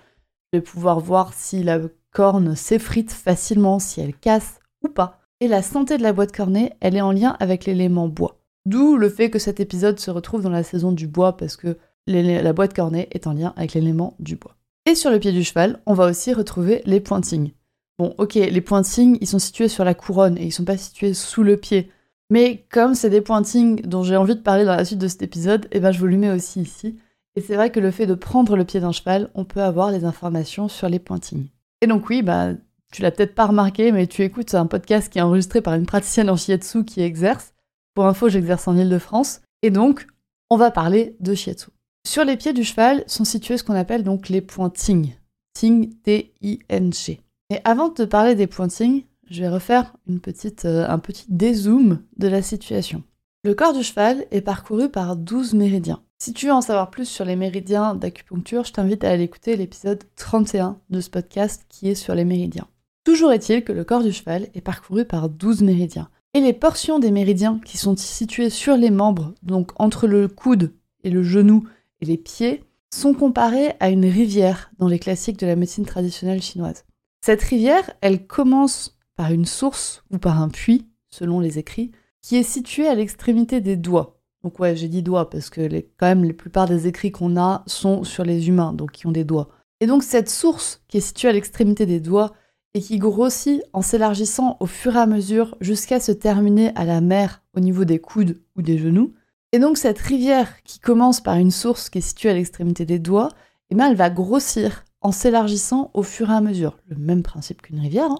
je 0.52 0.58
vais 0.58 0.62
pouvoir 0.62 0.98
voir 1.00 1.34
si 1.34 1.62
la 1.62 1.78
corne 2.12 2.56
s'effrite 2.56 3.12
facilement, 3.12 3.78
si 3.78 4.00
elle 4.00 4.14
casse 4.14 4.60
ou 4.82 4.88
pas. 4.88 5.20
Et 5.40 5.48
la 5.48 5.62
santé 5.62 5.96
de 5.96 6.02
la 6.02 6.12
boîte 6.12 6.34
cornée, 6.34 6.72
elle 6.80 6.96
est 6.96 7.00
en 7.00 7.12
lien 7.12 7.36
avec 7.38 7.66
l'élément 7.66 8.08
bois. 8.08 8.40
D'où 8.66 8.96
le 8.96 9.08
fait 9.08 9.30
que 9.30 9.38
cet 9.38 9.60
épisode 9.60 9.98
se 9.98 10.10
retrouve 10.10 10.42
dans 10.42 10.50
la 10.50 10.62
saison 10.62 10.92
du 10.92 11.06
bois, 11.06 11.36
parce 11.36 11.56
que 11.56 11.78
la 12.06 12.52
boîte 12.52 12.74
cornée 12.74 13.08
est 13.12 13.26
en 13.26 13.32
lien 13.32 13.52
avec 13.56 13.74
l'élément 13.74 14.16
du 14.18 14.36
bois. 14.36 14.56
Et 14.90 14.96
sur 14.96 15.12
le 15.12 15.20
pied 15.20 15.30
du 15.30 15.44
cheval, 15.44 15.80
on 15.86 15.94
va 15.94 16.06
aussi 16.06 16.34
retrouver 16.34 16.82
les 16.84 16.98
pointings. 16.98 17.52
Bon, 17.96 18.12
ok, 18.18 18.34
les 18.34 18.60
pointings, 18.60 19.18
ils 19.20 19.28
sont 19.28 19.38
situés 19.38 19.68
sur 19.68 19.84
la 19.84 19.94
couronne 19.94 20.36
et 20.36 20.46
ils 20.46 20.50
sont 20.50 20.64
pas 20.64 20.76
situés 20.76 21.14
sous 21.14 21.44
le 21.44 21.56
pied. 21.56 21.92
Mais 22.28 22.66
comme 22.72 22.96
c'est 22.96 23.08
des 23.08 23.20
pointings 23.20 23.82
dont 23.82 24.02
j'ai 24.02 24.16
envie 24.16 24.34
de 24.34 24.40
parler 24.40 24.64
dans 24.64 24.74
la 24.74 24.84
suite 24.84 24.98
de 24.98 25.06
cet 25.06 25.22
épisode, 25.22 25.68
eh 25.70 25.78
ben 25.78 25.92
je 25.92 26.00
vous 26.00 26.08
le 26.08 26.16
mets 26.16 26.32
aussi 26.32 26.62
ici. 26.62 26.98
Et 27.36 27.40
c'est 27.40 27.54
vrai 27.54 27.70
que 27.70 27.78
le 27.78 27.92
fait 27.92 28.08
de 28.08 28.14
prendre 28.14 28.56
le 28.56 28.64
pied 28.64 28.80
d'un 28.80 28.90
cheval, 28.90 29.30
on 29.36 29.44
peut 29.44 29.62
avoir 29.62 29.92
des 29.92 30.04
informations 30.04 30.66
sur 30.66 30.88
les 30.88 30.98
pointings. 30.98 31.46
Et 31.82 31.86
donc 31.86 32.08
oui, 32.08 32.22
bah 32.22 32.54
tu 32.92 33.02
l'as 33.02 33.12
peut-être 33.12 33.36
pas 33.36 33.46
remarqué, 33.46 33.92
mais 33.92 34.08
tu 34.08 34.24
écoutes 34.24 34.56
un 34.56 34.66
podcast 34.66 35.12
qui 35.12 35.20
est 35.20 35.22
enregistré 35.22 35.60
par 35.60 35.74
une 35.74 35.86
praticienne 35.86 36.30
en 36.30 36.36
shiatsu 36.36 36.84
qui 36.84 37.00
exerce. 37.00 37.54
Pour 37.94 38.06
info, 38.06 38.28
j'exerce 38.28 38.66
en 38.66 38.76
Ile-de-France. 38.76 39.40
Et 39.62 39.70
donc, 39.70 40.08
on 40.50 40.56
va 40.56 40.72
parler 40.72 41.14
de 41.20 41.32
shiatsu. 41.32 41.70
Sur 42.10 42.24
les 42.24 42.36
pieds 42.36 42.52
du 42.52 42.64
cheval 42.64 43.04
sont 43.06 43.24
situés 43.24 43.56
ce 43.56 43.62
qu'on 43.62 43.76
appelle 43.76 44.02
donc 44.02 44.30
les 44.30 44.40
pointings. 44.40 45.14
Ting, 45.54 45.94
T-I-N-G. 46.02 47.20
Et 47.50 47.58
avant 47.62 47.86
de 47.86 47.94
te 47.94 48.02
parler 48.02 48.34
des 48.34 48.48
pointings, 48.48 49.04
je 49.30 49.42
vais 49.42 49.48
refaire 49.48 49.94
euh, 50.08 50.88
un 50.88 50.98
petit 50.98 51.26
dézoom 51.28 52.02
de 52.16 52.26
la 52.26 52.42
situation. 52.42 53.04
Le 53.44 53.54
corps 53.54 53.74
du 53.74 53.84
cheval 53.84 54.26
est 54.32 54.40
parcouru 54.40 54.88
par 54.88 55.14
12 55.14 55.54
méridiens. 55.54 56.02
Si 56.18 56.32
tu 56.32 56.46
veux 56.46 56.52
en 56.52 56.62
savoir 56.62 56.90
plus 56.90 57.04
sur 57.04 57.24
les 57.24 57.36
méridiens 57.36 57.94
d'acupuncture, 57.94 58.64
je 58.64 58.72
t'invite 58.72 59.04
à 59.04 59.10
aller 59.10 59.22
écouter 59.22 59.54
l'épisode 59.54 60.02
31 60.16 60.80
de 60.90 61.00
ce 61.00 61.10
podcast 61.10 61.64
qui 61.68 61.90
est 61.90 61.94
sur 61.94 62.16
les 62.16 62.24
méridiens. 62.24 62.66
Toujours 63.04 63.30
est-il 63.30 63.62
que 63.62 63.72
le 63.72 63.84
corps 63.84 64.02
du 64.02 64.10
cheval 64.10 64.48
est 64.54 64.62
parcouru 64.62 65.04
par 65.04 65.28
12 65.28 65.62
méridiens. 65.62 66.10
Et 66.34 66.40
les 66.40 66.54
portions 66.54 66.98
des 66.98 67.12
méridiens 67.12 67.60
qui 67.64 67.78
sont 67.78 67.96
situées 67.96 68.50
sur 68.50 68.76
les 68.76 68.90
membres, 68.90 69.32
donc 69.44 69.70
entre 69.76 70.08
le 70.08 70.26
coude 70.26 70.72
et 71.04 71.10
le 71.10 71.22
genou 71.22 71.68
les 72.00 72.16
pieds, 72.16 72.64
sont 72.92 73.14
comparées 73.14 73.74
à 73.80 73.90
une 73.90 74.06
rivière 74.06 74.70
dans 74.78 74.88
les 74.88 74.98
classiques 74.98 75.38
de 75.38 75.46
la 75.46 75.56
médecine 75.56 75.86
traditionnelle 75.86 76.42
chinoise. 76.42 76.84
Cette 77.24 77.42
rivière, 77.42 77.90
elle 78.00 78.26
commence 78.26 78.98
par 79.16 79.32
une 79.32 79.44
source 79.44 80.02
ou 80.10 80.18
par 80.18 80.40
un 80.40 80.48
puits, 80.48 80.88
selon 81.10 81.40
les 81.40 81.58
écrits, 81.58 81.92
qui 82.22 82.36
est 82.36 82.42
situé 82.42 82.88
à 82.88 82.94
l'extrémité 82.94 83.60
des 83.60 83.76
doigts. 83.76 84.20
Donc 84.42 84.58
ouais, 84.58 84.74
j'ai 84.74 84.88
dit 84.88 85.02
doigts 85.02 85.28
parce 85.28 85.50
que 85.50 85.60
les, 85.60 85.90
quand 85.98 86.06
même 86.06 86.24
la 86.24 86.32
plupart 86.32 86.66
des 86.66 86.86
écrits 86.86 87.12
qu'on 87.12 87.36
a 87.36 87.62
sont 87.66 88.04
sur 88.04 88.24
les 88.24 88.48
humains, 88.48 88.72
donc 88.72 88.92
qui 88.92 89.06
ont 89.06 89.12
des 89.12 89.24
doigts. 89.24 89.50
Et 89.80 89.86
donc 89.86 90.02
cette 90.02 90.30
source 90.30 90.82
qui 90.88 90.98
est 90.98 91.00
située 91.00 91.28
à 91.28 91.32
l'extrémité 91.32 91.86
des 91.86 92.00
doigts 92.00 92.32
et 92.74 92.80
qui 92.80 92.98
grossit 92.98 93.62
en 93.72 93.82
s'élargissant 93.82 94.56
au 94.60 94.66
fur 94.66 94.96
et 94.96 95.00
à 95.00 95.06
mesure 95.06 95.56
jusqu'à 95.60 96.00
se 96.00 96.12
terminer 96.12 96.72
à 96.76 96.84
la 96.84 97.00
mer 97.00 97.42
au 97.54 97.60
niveau 97.60 97.84
des 97.84 97.98
coudes 97.98 98.40
ou 98.56 98.62
des 98.62 98.78
genoux. 98.78 99.12
Et 99.52 99.58
donc 99.58 99.78
cette 99.78 99.98
rivière 99.98 100.62
qui 100.62 100.78
commence 100.78 101.20
par 101.20 101.36
une 101.36 101.50
source 101.50 101.90
qui 101.90 101.98
est 101.98 102.02
située 102.02 102.30
à 102.30 102.34
l'extrémité 102.34 102.84
des 102.84 102.98
doigts, 102.98 103.30
bien, 103.70 103.90
elle 103.90 103.96
va 103.96 104.10
grossir 104.10 104.84
en 105.00 105.12
s'élargissant 105.12 105.90
au 105.94 106.02
fur 106.02 106.30
et 106.30 106.34
à 106.34 106.40
mesure. 106.40 106.78
Le 106.88 106.96
même 106.96 107.22
principe 107.22 107.62
qu'une 107.62 107.80
rivière, 107.80 108.10
hein 108.10 108.18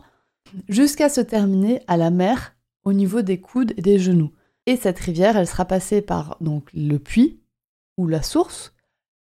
jusqu'à 0.68 1.08
se 1.08 1.20
terminer 1.20 1.82
à 1.86 1.96
la 1.96 2.10
mer 2.10 2.56
au 2.84 2.92
niveau 2.92 3.22
des 3.22 3.40
coudes 3.40 3.74
et 3.76 3.82
des 3.82 3.98
genoux. 3.98 4.32
Et 4.66 4.76
cette 4.76 4.98
rivière, 4.98 5.36
elle 5.36 5.46
sera 5.46 5.64
passée 5.64 6.02
par 6.02 6.36
donc 6.40 6.68
le 6.74 6.98
puits 6.98 7.40
ou 7.96 8.06
la 8.06 8.22
source, 8.22 8.72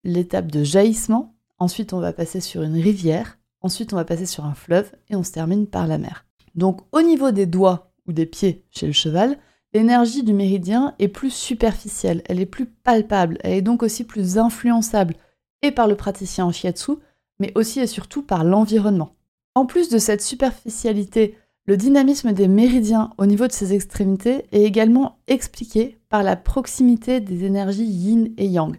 l'étape 0.03 0.51
de 0.51 0.63
jaillissement, 0.63 1.35
ensuite 1.57 1.93
on 1.93 1.99
va 1.99 2.13
passer 2.13 2.39
sur 2.39 2.61
une 2.61 2.75
rivière, 2.81 3.37
ensuite 3.61 3.93
on 3.93 3.97
va 3.97 4.05
passer 4.05 4.25
sur 4.25 4.45
un 4.45 4.53
fleuve 4.53 4.91
et 5.09 5.15
on 5.15 5.23
se 5.23 5.31
termine 5.31 5.67
par 5.67 5.87
la 5.87 5.97
mer. 5.97 6.25
Donc 6.55 6.81
au 6.91 7.01
niveau 7.01 7.31
des 7.31 7.45
doigts 7.45 7.91
ou 8.07 8.13
des 8.13 8.25
pieds 8.25 8.65
chez 8.71 8.87
le 8.87 8.93
cheval, 8.93 9.37
l'énergie 9.73 10.23
du 10.23 10.33
méridien 10.33 10.95
est 10.99 11.07
plus 11.07 11.31
superficielle, 11.31 12.23
elle 12.25 12.39
est 12.39 12.45
plus 12.45 12.65
palpable, 12.65 13.37
elle 13.43 13.53
est 13.53 13.61
donc 13.61 13.83
aussi 13.83 14.03
plus 14.03 14.37
influençable, 14.37 15.15
et 15.61 15.71
par 15.71 15.87
le 15.87 15.95
praticien 15.95 16.45
en 16.45 16.51
shiatsu, 16.51 16.93
mais 17.39 17.51
aussi 17.55 17.79
et 17.79 17.87
surtout 17.87 18.21
par 18.21 18.43
l'environnement. 18.43 19.15
En 19.55 19.65
plus 19.65 19.89
de 19.89 19.97
cette 19.97 20.21
superficialité, 20.21 21.35
le 21.65 21.77
dynamisme 21.77 22.33
des 22.33 22.47
méridiens 22.47 23.11
au 23.17 23.25
niveau 23.25 23.45
de 23.45 23.51
ces 23.51 23.73
extrémités 23.73 24.45
est 24.51 24.63
également 24.63 25.19
expliqué 25.27 25.99
par 26.09 26.23
la 26.23 26.35
proximité 26.35 27.19
des 27.19 27.45
énergies 27.45 27.85
yin 27.85 28.33
et 28.37 28.47
yang. 28.47 28.75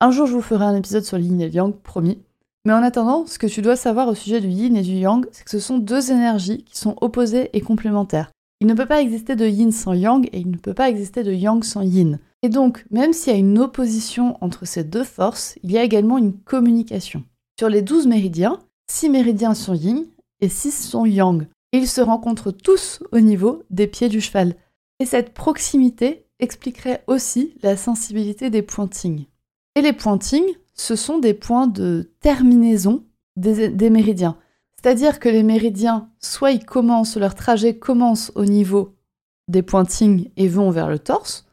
Un 0.00 0.10
jour, 0.12 0.26
je 0.26 0.34
vous 0.34 0.42
ferai 0.42 0.64
un 0.64 0.76
épisode 0.76 1.02
sur 1.02 1.18
le 1.18 1.24
yin 1.24 1.40
et 1.40 1.48
yang, 1.48 1.74
promis. 1.74 2.22
Mais 2.64 2.72
en 2.72 2.82
attendant, 2.82 3.26
ce 3.26 3.38
que 3.38 3.46
tu 3.46 3.62
dois 3.62 3.76
savoir 3.76 4.08
au 4.08 4.14
sujet 4.14 4.40
du 4.40 4.48
yin 4.48 4.76
et 4.76 4.82
du 4.82 4.92
yang, 4.92 5.26
c'est 5.32 5.44
que 5.44 5.50
ce 5.50 5.58
sont 5.58 5.78
deux 5.78 6.12
énergies 6.12 6.62
qui 6.64 6.78
sont 6.78 6.96
opposées 7.00 7.50
et 7.54 7.60
complémentaires. 7.60 8.30
Il 8.60 8.66
ne 8.66 8.74
peut 8.74 8.86
pas 8.86 9.00
exister 9.00 9.36
de 9.36 9.46
yin 9.46 9.70
sans 9.70 9.92
yang 9.92 10.26
et 10.32 10.38
il 10.40 10.50
ne 10.50 10.56
peut 10.56 10.74
pas 10.74 10.88
exister 10.88 11.22
de 11.22 11.32
yang 11.32 11.62
sans 11.62 11.82
yin. 11.82 12.18
Et 12.42 12.48
donc, 12.48 12.84
même 12.90 13.12
s'il 13.12 13.32
y 13.32 13.36
a 13.36 13.38
une 13.38 13.58
opposition 13.58 14.36
entre 14.40 14.64
ces 14.64 14.84
deux 14.84 15.04
forces, 15.04 15.58
il 15.62 15.72
y 15.72 15.78
a 15.78 15.84
également 15.84 16.18
une 16.18 16.32
communication. 16.32 17.24
Sur 17.58 17.68
les 17.68 17.82
12 17.82 18.06
méridiens, 18.06 18.58
6 18.90 19.10
méridiens 19.10 19.54
sont 19.54 19.74
yin 19.74 20.06
et 20.40 20.48
6 20.48 20.70
sont 20.72 21.04
yang. 21.04 21.46
ils 21.72 21.88
se 21.88 22.00
rencontrent 22.00 22.52
tous 22.52 23.02
au 23.12 23.20
niveau 23.20 23.62
des 23.70 23.86
pieds 23.86 24.08
du 24.08 24.20
cheval. 24.20 24.54
Et 25.00 25.06
cette 25.06 25.34
proximité 25.34 26.24
expliquerait 26.40 27.04
aussi 27.06 27.54
la 27.62 27.76
sensibilité 27.76 28.50
des 28.50 28.62
pointings. 28.62 29.26
Et 29.74 29.82
les 29.82 29.92
pointings, 29.92 30.54
ce 30.74 30.96
sont 30.96 31.18
des 31.18 31.34
points 31.34 31.66
de 31.66 32.10
terminaison 32.20 33.04
des, 33.36 33.90
méridiens. 33.90 34.36
C'est-à-dire 34.80 35.18
que 35.18 35.28
les 35.28 35.42
méridiens, 35.42 36.08
soit 36.20 36.52
ils 36.52 36.64
commencent, 36.64 37.16
leur 37.16 37.34
trajet 37.34 37.76
commence 37.76 38.30
au 38.36 38.44
niveau 38.44 38.94
des 39.48 39.62
pointings 39.62 40.30
et 40.36 40.46
vont 40.46 40.70
vers 40.70 40.88
le 40.88 41.00
torse, 41.00 41.46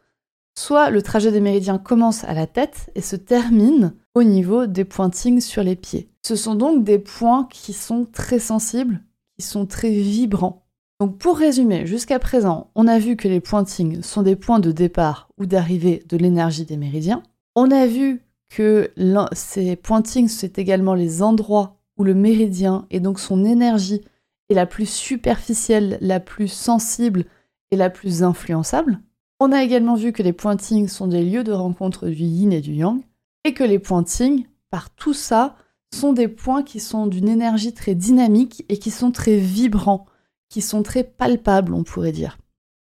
soit 0.56 0.92
le 0.92 1.02
trajet 1.02 1.32
des 1.32 1.42
méridiens 1.42 1.80
commence 1.80 2.24
à 2.24 2.34
la 2.34 2.46
tête 2.46 2.92
et 2.94 3.02
se 3.02 3.16
termine 3.16 3.96
au 4.14 4.24
niveau 4.24 4.68
des 4.68 4.86
pointings 4.86 5.42
sur 5.42 5.64
les 5.64 5.76
pieds. 5.76 6.10
Ce 6.22 6.36
sont 6.36 6.54
donc 6.54 6.84
des 6.84 7.00
points 7.00 7.48
qui 7.52 7.74
sont 7.74 8.06
très 8.06 8.40
sensibles, 8.40 9.02
qui 9.40 9.46
sont 9.46 9.66
très 9.66 9.90
vibrants. 9.90 10.68
Donc 11.00 11.18
pour 11.18 11.38
résumer, 11.38 11.88
jusqu'à 11.88 12.20
présent, 12.20 12.70
on 12.76 12.88
a 12.88 13.00
vu 13.00 13.16
que 13.16 13.28
les 13.28 13.42
pointings 13.42 14.04
sont 14.04 14.22
des 14.22 14.36
points 14.36 14.60
de 14.60 14.72
départ 14.72 15.30
ou 15.38 15.48
d'arrivée 15.48 16.04
de 16.08 16.16
l'énergie 16.16 16.66
des 16.66 16.78
méridiens. 16.78 17.24
On 17.56 17.72
a 17.72 17.88
vu 17.88 18.22
que 18.50 18.92
ces 19.34 19.76
pointings, 19.76 20.28
c'est 20.28 20.60
également 20.60 20.94
les 20.94 21.24
endroits 21.24 21.75
où 21.98 22.04
le 22.04 22.14
méridien 22.14 22.86
et 22.92 23.00
donc 23.00 23.20
son 23.20 23.46
énergie 23.46 24.02
est 24.50 24.54
la 24.54 24.66
plus 24.66 24.90
superficielle, 24.90 25.98
la 26.02 26.20
plus 26.20 26.48
sensible 26.48 27.26
et 27.72 27.76
la 27.76 27.90
plus 27.90 28.24
influençable. 28.24 29.00
On 29.40 29.52
a 29.52 29.64
également 29.64 29.96
vu 29.96 30.12
que 30.12 30.24
les 30.24 30.34
pointings 30.34 30.88
sont 30.88 31.08
des 31.08 31.24
lieux 31.24 31.44
de 31.44 31.52
rencontre 31.52 32.08
du 32.08 32.24
yin 32.24 32.54
et 32.54 32.62
du 32.62 32.74
yang, 32.74 33.02
et 33.44 33.54
que 33.54 33.64
les 33.64 33.80
pointings, 33.80 34.46
par 34.70 34.90
tout 34.90 35.14
ça, 35.14 35.56
sont 35.94 36.14
des 36.14 36.28
points 36.28 36.64
qui 36.64 36.80
sont 36.80 37.08
d'une 37.08 37.28
énergie 37.28 37.74
très 37.74 37.96
dynamique 37.96 38.66
et 38.70 38.78
qui 38.78 38.92
sont 38.92 39.12
très 39.12 39.38
vibrants, 39.38 40.06
qui 40.50 40.62
sont 40.62 40.84
très 40.84 41.04
palpables, 41.04 41.74
on 41.74 41.84
pourrait 41.84 42.12
dire. 42.12 42.38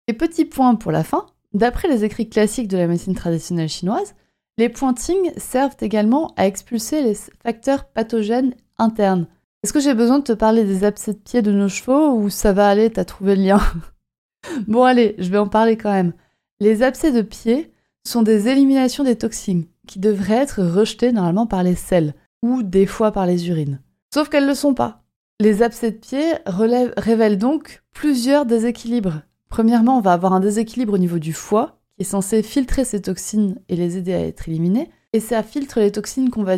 Et 0.08 0.14
petit 0.14 0.46
point 0.46 0.76
pour 0.76 0.92
la 0.92 1.04
fin, 1.04 1.26
d'après 1.54 1.88
les 1.88 2.04
écrits 2.04 2.30
classiques 2.30 2.68
de 2.68 2.78
la 2.78 2.88
médecine 2.88 3.16
traditionnelle 3.16 3.70
chinoise, 3.70 4.16
les 4.58 4.70
pointings 4.70 5.32
servent 5.38 5.78
également 5.82 6.34
à 6.38 6.46
expulser 6.46 7.02
les 7.02 7.16
facteurs 7.42 7.86
pathogènes 7.86 8.54
internes. 8.78 9.28
Est-ce 9.64 9.74
que 9.74 9.80
j'ai 9.80 9.94
besoin 9.94 10.20
de 10.20 10.24
te 10.24 10.34
parler 10.34 10.64
des 10.64 10.84
abcès 10.84 11.14
de 11.14 11.20
pied 11.20 11.42
de 11.42 11.52
nos 11.52 11.70
chevaux 11.70 12.14
ou 12.16 12.30
ça 12.30 12.54
va 12.54 12.68
aller, 12.68 12.90
t'as 12.90 13.06
trouvé 13.06 13.36
le 13.36 13.44
lien? 13.44 13.62
Bon 14.68 14.84
allez, 14.84 15.16
je 15.20 15.30
vais 15.30 15.38
en 15.38 15.48
parler 15.48 15.78
quand 15.78 15.92
même. 15.92 16.12
Les 16.60 16.84
abcès 16.84 17.14
de 17.14 17.22
pied 17.22 17.74
sont 18.06 18.24
des 18.24 18.50
éliminations 18.50 19.06
des 19.06 19.16
toxines 19.16 19.66
qui 19.88 20.00
devraient 20.00 20.36
être 20.36 20.62
rejetées 20.62 21.14
normalement 21.14 21.48
par 21.48 21.64
les 21.64 21.76
selles 21.76 22.14
ou 22.42 22.62
des 22.62 22.86
fois 22.86 23.14
par 23.14 23.26
les 23.26 23.50
urines. 23.50 23.80
Sauf 24.14 24.28
qu'elles 24.28 24.44
ne 24.44 24.50
le 24.50 24.56
sont 24.56 24.74
pas. 24.74 25.04
Les 25.40 25.64
abcès 25.64 25.92
de 25.92 25.98
pied 25.98 26.34
révèlent 26.46 27.38
donc 27.38 27.84
plusieurs 27.94 28.46
déséquilibres. 28.46 29.22
Premièrement, 29.50 29.98
on 29.98 30.02
va 30.02 30.14
avoir 30.14 30.34
un 30.34 30.40
déséquilibre 30.40 30.94
au 30.94 30.98
niveau 30.98 31.20
du 31.20 31.34
foie 31.34 31.80
qui 31.96 32.04
est 32.04 32.06
censé 32.06 32.44
filtrer 32.44 32.86
ces 32.86 33.02
toxines 33.02 33.60
et 33.70 33.76
les 33.76 33.98
aider 33.98 34.14
à 34.14 34.22
être 34.26 34.50
éliminées, 34.50 34.90
et 35.14 35.20
ça 35.20 35.44
filtre 35.44 35.80
les 35.80 35.92
toxines 35.92 36.30
qu'on 36.30 36.44
va, 36.44 36.58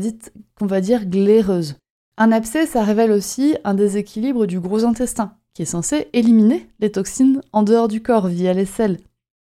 va, 0.62 0.81
dire 0.81 1.05
glaireuses. 1.05 1.75
Un 2.17 2.31
abcès, 2.31 2.65
ça 2.65 2.84
révèle 2.84 3.12
aussi 3.12 3.57
un 3.65 3.74
déséquilibre 3.74 4.45
du 4.45 4.62
gros 4.62 4.86
intestin, 4.86 5.34
qui 5.53 5.63
est 5.63 5.65
censé 5.65 6.07
éliminer 6.13 6.69
les 6.79 6.91
toxines 6.91 7.41
en 7.51 7.63
dehors 7.63 7.89
du 7.89 8.01
corps 8.01 8.27
via 8.27 8.53
les 8.53 8.65
selles. 8.65 9.00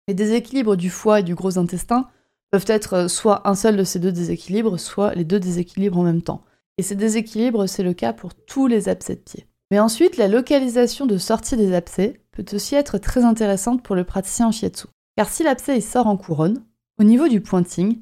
Les 0.08 0.16
déséquilibres 0.16 0.76
du 0.76 0.90
foie 0.90 1.20
et 1.20 1.24
du 1.24 1.36
gros 1.36 1.60
intestin 1.60 2.08
peuvent 2.50 2.66
être 2.68 3.08
soit 3.10 3.48
un 3.48 3.56
seul 3.56 3.78
de 3.78 3.84
ces 3.84 4.00
deux 4.00 4.12
déséquilibres, 4.12 4.80
soit 4.80 5.14
les 5.14 5.24
deux 5.24 5.40
déséquilibres 5.40 6.00
en 6.00 6.04
même 6.04 6.24
temps. 6.24 6.44
Et 6.80 6.84
ces 6.84 6.96
déséquilibres, 6.96 7.70
c'est 7.70 7.84
le 7.84 7.94
cas 7.94 8.12
pour 8.12 8.34
tous 8.34 8.66
les 8.66 8.90
abcès 8.90 9.16
de 9.16 9.22
pied. 9.22 9.46
Mais 9.70 9.80
ensuite, 9.80 10.18
la 10.18 10.28
localisation 10.28 11.06
de 11.06 11.18
sortie 11.18 11.58
des 11.58 11.74
abcès 11.74 12.22
peut 12.32 12.46
aussi 12.54 12.76
être 12.76 12.98
très 12.98 13.24
intéressante 13.24 13.84
pour 13.84 13.96
le 13.96 14.04
praticien 14.04 14.48
en 14.48 14.52
shiatsu. 14.52 14.88
Car 15.16 15.30
si 15.30 15.44
l'abcès 15.44 15.80
sort 15.80 16.08
en 16.08 16.18
couronne, 16.18 16.64
au 17.00 17.04
niveau 17.04 17.28
du 17.28 17.42
pointing, 17.42 18.02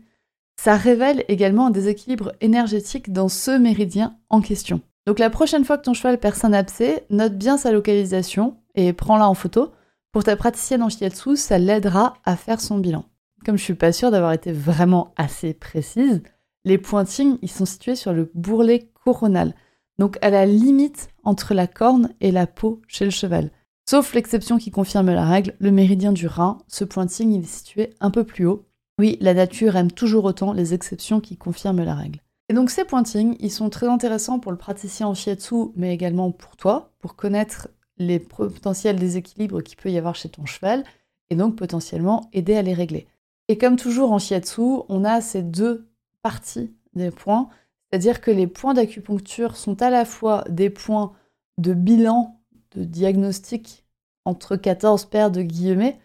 ça 0.63 0.75
révèle 0.75 1.25
également 1.27 1.65
un 1.65 1.71
déséquilibre 1.71 2.33
énergétique 2.39 3.11
dans 3.11 3.29
ce 3.29 3.49
méridien 3.49 4.15
en 4.29 4.41
question. 4.41 4.81
Donc 5.07 5.17
la 5.17 5.31
prochaine 5.31 5.65
fois 5.65 5.79
que 5.79 5.85
ton 5.85 5.95
cheval 5.95 6.19
perce 6.19 6.45
un 6.45 6.53
abcès, 6.53 7.07
note 7.09 7.33
bien 7.33 7.57
sa 7.57 7.71
localisation 7.71 8.57
et 8.75 8.93
prends-la 8.93 9.27
en 9.27 9.33
photo. 9.33 9.71
Pour 10.11 10.23
ta 10.23 10.35
praticienne 10.35 10.83
en 10.83 10.89
shiatsu, 10.89 11.35
ça 11.35 11.57
l'aidera 11.57 12.13
à 12.25 12.35
faire 12.35 12.61
son 12.61 12.77
bilan. 12.77 13.05
Comme 13.43 13.57
je 13.57 13.63
suis 13.63 13.73
pas 13.73 13.91
sûre 13.91 14.11
d'avoir 14.11 14.33
été 14.33 14.51
vraiment 14.51 15.15
assez 15.17 15.55
précise, 15.55 16.21
les 16.63 16.77
pointings, 16.77 17.39
ils 17.41 17.49
sont 17.49 17.65
situés 17.65 17.95
sur 17.95 18.13
le 18.13 18.29
bourrelet 18.35 18.91
coronal, 19.03 19.55
donc 19.97 20.19
à 20.21 20.29
la 20.29 20.45
limite 20.45 21.09
entre 21.23 21.55
la 21.55 21.65
corne 21.65 22.13
et 22.21 22.31
la 22.31 22.45
peau 22.45 22.83
chez 22.87 23.05
le 23.05 23.09
cheval. 23.09 23.49
Sauf 23.89 24.13
l'exception 24.13 24.59
qui 24.59 24.69
confirme 24.69 25.09
la 25.09 25.25
règle, 25.25 25.55
le 25.57 25.71
méridien 25.71 26.11
du 26.11 26.27
rein, 26.27 26.59
ce 26.67 26.83
pointing 26.83 27.31
il 27.31 27.41
est 27.41 27.47
situé 27.47 27.95
un 27.99 28.11
peu 28.11 28.25
plus 28.25 28.45
haut. 28.45 28.67
Oui, 29.01 29.17
la 29.19 29.33
nature 29.33 29.77
aime 29.77 29.91
toujours 29.91 30.25
autant 30.25 30.53
les 30.53 30.75
exceptions 30.75 31.21
qui 31.21 31.35
confirment 31.35 31.83
la 31.83 31.95
règle. 31.95 32.21
Et 32.49 32.53
donc 32.53 32.69
ces 32.69 32.85
pointings, 32.85 33.35
ils 33.39 33.49
sont 33.49 33.71
très 33.71 33.87
intéressants 33.87 34.37
pour 34.37 34.51
le 34.51 34.59
praticien 34.59 35.07
en 35.07 35.15
shiatsu, 35.15 35.71
mais 35.75 35.91
également 35.91 36.31
pour 36.31 36.55
toi, 36.55 36.91
pour 36.99 37.15
connaître 37.15 37.67
les 37.97 38.19
potentiels 38.19 38.99
déséquilibres 38.99 39.63
qu'il 39.63 39.77
peut 39.77 39.89
y 39.89 39.97
avoir 39.97 40.13
chez 40.13 40.29
ton 40.29 40.45
cheval, 40.45 40.83
et 41.31 41.35
donc 41.35 41.55
potentiellement 41.55 42.29
aider 42.31 42.55
à 42.55 42.61
les 42.61 42.75
régler. 42.75 43.07
Et 43.47 43.57
comme 43.57 43.75
toujours 43.75 44.11
en 44.11 44.19
shiatsu, 44.19 44.61
on 44.87 45.03
a 45.03 45.19
ces 45.19 45.41
deux 45.41 45.89
parties 46.21 46.71
des 46.93 47.09
points, 47.09 47.49
c'est-à-dire 47.89 48.21
que 48.21 48.29
les 48.29 48.45
points 48.45 48.75
d'acupuncture 48.75 49.57
sont 49.57 49.81
à 49.81 49.89
la 49.89 50.05
fois 50.05 50.43
des 50.47 50.69
points 50.69 51.11
de 51.57 51.73
bilan, 51.73 52.39
de 52.75 52.83
diagnostic 52.83 53.83
entre 54.25 54.57
14 54.57 55.05
paires 55.05 55.31
de 55.31 55.41
guillemets, 55.41 55.97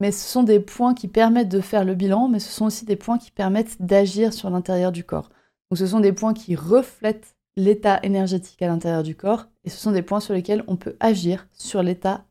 mais 0.00 0.12
ce 0.12 0.26
sont 0.26 0.42
des 0.42 0.60
points 0.60 0.94
qui 0.94 1.08
permettent 1.08 1.48
de 1.48 1.60
faire 1.60 1.84
le 1.84 1.94
bilan, 1.94 2.28
mais 2.28 2.40
ce 2.40 2.50
sont 2.50 2.66
aussi 2.66 2.84
des 2.84 2.96
points 2.96 3.18
qui 3.18 3.30
permettent 3.30 3.80
d'agir 3.80 4.32
sur 4.32 4.50
l'intérieur 4.50 4.92
du 4.92 5.04
corps. 5.04 5.30
Donc 5.70 5.78
ce 5.78 5.86
sont 5.86 6.00
des 6.00 6.12
points 6.12 6.34
qui 6.34 6.56
reflètent 6.56 7.36
l'état 7.56 8.00
énergétique 8.02 8.62
à 8.62 8.66
l'intérieur 8.66 9.02
du 9.02 9.14
corps, 9.14 9.46
et 9.64 9.70
ce 9.70 9.76
sont 9.76 9.92
des 9.92 10.02
points 10.02 10.20
sur 10.20 10.34
lesquels 10.34 10.64
on 10.66 10.76
peut 10.76 10.96
agir 11.00 11.46
sur 11.52 11.82
l'état 11.82 12.24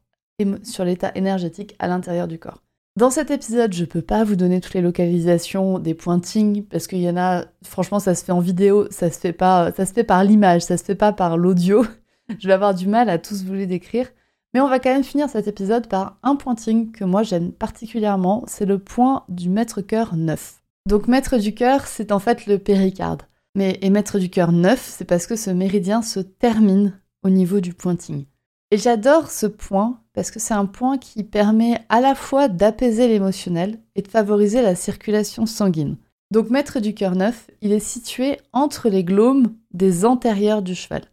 énergétique 1.15 1.75
à 1.79 1.87
l'intérieur 1.87 2.27
du 2.27 2.39
corps. 2.39 2.63
Dans 2.95 3.11
cet 3.11 3.31
épisode, 3.31 3.71
je 3.71 3.81
ne 3.81 3.85
peux 3.85 4.01
pas 4.01 4.23
vous 4.23 4.35
donner 4.35 4.59
toutes 4.59 4.73
les 4.73 4.81
localisations 4.81 5.79
des 5.79 5.93
pointings 5.93 6.65
parce 6.65 6.87
qu'il 6.87 6.99
y 6.99 7.09
en 7.09 7.15
a, 7.15 7.45
franchement, 7.63 7.99
ça 7.99 8.15
se 8.15 8.25
fait 8.25 8.31
en 8.31 8.41
vidéo, 8.41 8.87
ça 8.89 9.09
se 9.09 9.19
fait 9.19 9.31
pas, 9.31 9.71
ça 9.71 9.85
se 9.85 9.93
fait 9.93 10.03
par 10.03 10.23
l'image, 10.23 10.63
ça 10.63 10.75
se 10.75 10.83
fait 10.83 10.95
pas 10.95 11.13
par 11.13 11.37
l'audio. 11.37 11.85
je 12.39 12.47
vais 12.47 12.53
avoir 12.53 12.73
du 12.73 12.87
mal 12.87 13.09
à 13.09 13.17
tous 13.17 13.45
vous 13.45 13.53
les 13.53 13.67
décrire. 13.67 14.07
Mais 14.53 14.61
on 14.61 14.67
va 14.67 14.79
quand 14.79 14.91
même 14.91 15.03
finir 15.03 15.29
cet 15.29 15.47
épisode 15.47 15.87
par 15.87 16.17
un 16.23 16.35
pointing 16.35 16.91
que 16.91 17.03
moi 17.03 17.23
j'aime 17.23 17.51
particulièrement, 17.51 18.43
c'est 18.47 18.65
le 18.65 18.79
point 18.79 19.23
du 19.29 19.49
maître 19.49 19.81
cœur 19.81 20.15
9. 20.15 20.61
Donc 20.87 21.07
maître 21.07 21.37
du 21.37 21.53
cœur, 21.53 21.85
c'est 21.85 22.11
en 22.11 22.19
fait 22.19 22.47
le 22.47 22.57
péricarde. 22.57 23.23
Mais 23.55 23.77
et 23.81 23.89
maître 23.89 24.17
du 24.17 24.29
cœur 24.29 24.51
9, 24.51 24.79
c'est 24.79 25.05
parce 25.05 25.27
que 25.27 25.35
ce 25.35 25.51
méridien 25.51 26.01
se 26.01 26.19
termine 26.19 26.99
au 27.23 27.29
niveau 27.29 27.59
du 27.59 27.73
pointing. 27.73 28.25
Et 28.71 28.77
j'adore 28.77 29.29
ce 29.29 29.45
point 29.45 29.99
parce 30.13 30.31
que 30.31 30.39
c'est 30.39 30.53
un 30.53 30.65
point 30.65 30.97
qui 30.97 31.23
permet 31.23 31.81
à 31.89 32.01
la 32.01 32.15
fois 32.15 32.47
d'apaiser 32.47 33.07
l'émotionnel 33.07 33.79
et 33.95 34.01
de 34.01 34.07
favoriser 34.07 34.61
la 34.61 34.75
circulation 34.75 35.45
sanguine. 35.45 35.97
Donc 36.31 36.49
maître 36.49 36.79
du 36.79 36.93
cœur 36.93 37.15
9, 37.15 37.49
il 37.61 37.71
est 37.71 37.79
situé 37.79 38.37
entre 38.53 38.89
les 38.89 39.03
glaumes 39.03 39.53
des 39.73 40.05
antérieurs 40.05 40.61
du 40.61 40.75
cheval. 40.75 41.03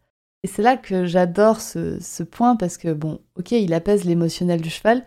Et 0.42 0.48
c'est 0.48 0.62
là 0.62 0.76
que 0.76 1.06
j'adore 1.06 1.60
ce, 1.60 2.22
point 2.22 2.56
parce 2.56 2.78
que, 2.78 2.92
bon, 2.92 3.20
ok, 3.36 3.52
il 3.52 3.74
apaise 3.74 4.04
l'émotionnel 4.04 4.60
du 4.60 4.70
cheval, 4.70 5.04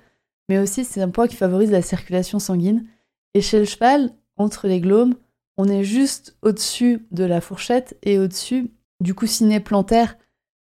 mais 0.49 0.57
aussi 0.57 0.83
c'est 0.83 1.01
un 1.01 1.09
point 1.09 1.27
qui 1.27 1.35
favorise 1.35 1.71
la 1.71 1.81
circulation 1.81 2.39
sanguine. 2.39 2.85
Et 3.33 3.41
chez 3.41 3.59
le 3.59 3.65
cheval, 3.65 4.11
entre 4.37 4.67
les 4.67 4.81
glaumes, 4.81 5.15
on 5.57 5.67
est 5.67 5.83
juste 5.83 6.37
au-dessus 6.41 7.05
de 7.11 7.23
la 7.23 7.41
fourchette 7.41 7.97
et 8.03 8.17
au-dessus 8.17 8.71
du 8.99 9.13
coussinet 9.13 9.59
plantaire 9.59 10.17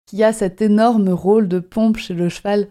qui 0.07 0.25
a 0.25 0.33
cet 0.33 0.63
énorme 0.63 1.11
rôle 1.11 1.49
de 1.49 1.59
pompe 1.59 1.99
chez 1.99 2.15
le 2.15 2.29
cheval 2.29 2.69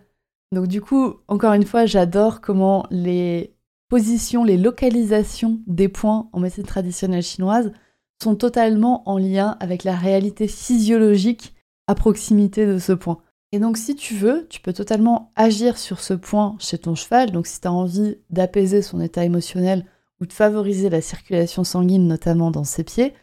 Donc 0.52 0.68
du 0.68 0.82
coup, 0.82 1.16
encore 1.28 1.54
une 1.54 1.66
fois, 1.66 1.86
j'adore 1.86 2.42
comment 2.42 2.86
les 2.90 3.54
positions, 3.90 4.44
les 4.44 4.58
localisations 4.58 5.62
des 5.68 5.88
points 5.88 6.30
en 6.34 6.40
médecine 6.40 6.64
traditionnelle 6.64 7.24
chinoise 7.24 7.72
sont 8.22 8.36
totalement 8.36 9.08
en 9.08 9.18
lien 9.18 9.56
avec 9.60 9.84
la 9.84 9.96
réalité 9.96 10.48
physiologique 10.48 11.54
à 11.88 11.96
proximité 11.96 12.66
de 12.66 12.78
ce 12.78 12.94
point. 12.94 13.20
Et 13.52 13.60
donc 13.60 13.78
si 13.78 13.96
tu 13.96 14.14
veux, 14.14 14.46
tu 14.50 14.60
peux 14.60 14.74
totalement 14.74 15.32
agir 15.36 15.78
sur 15.78 16.00
ce 16.00 16.14
point 16.14 16.56
chez 16.60 16.78
ton 16.78 16.96
cheval. 16.96 17.32
Donc 17.32 17.48
si 17.48 17.62
tu 17.62 17.68
as 17.68 17.72
envie 17.72 18.18
d'apaiser 18.30 18.82
son 18.82 19.00
état 19.00 19.24
émotionnel 19.24 19.86
ou 20.20 20.26
de 20.26 20.34
favoriser 20.34 20.90
la 20.90 21.02
circulation 21.02 21.64
sanguine, 21.64 22.08
notamment 22.08 22.52
dans 22.52 22.66
ses 22.66 22.84
pieds, 22.84 23.14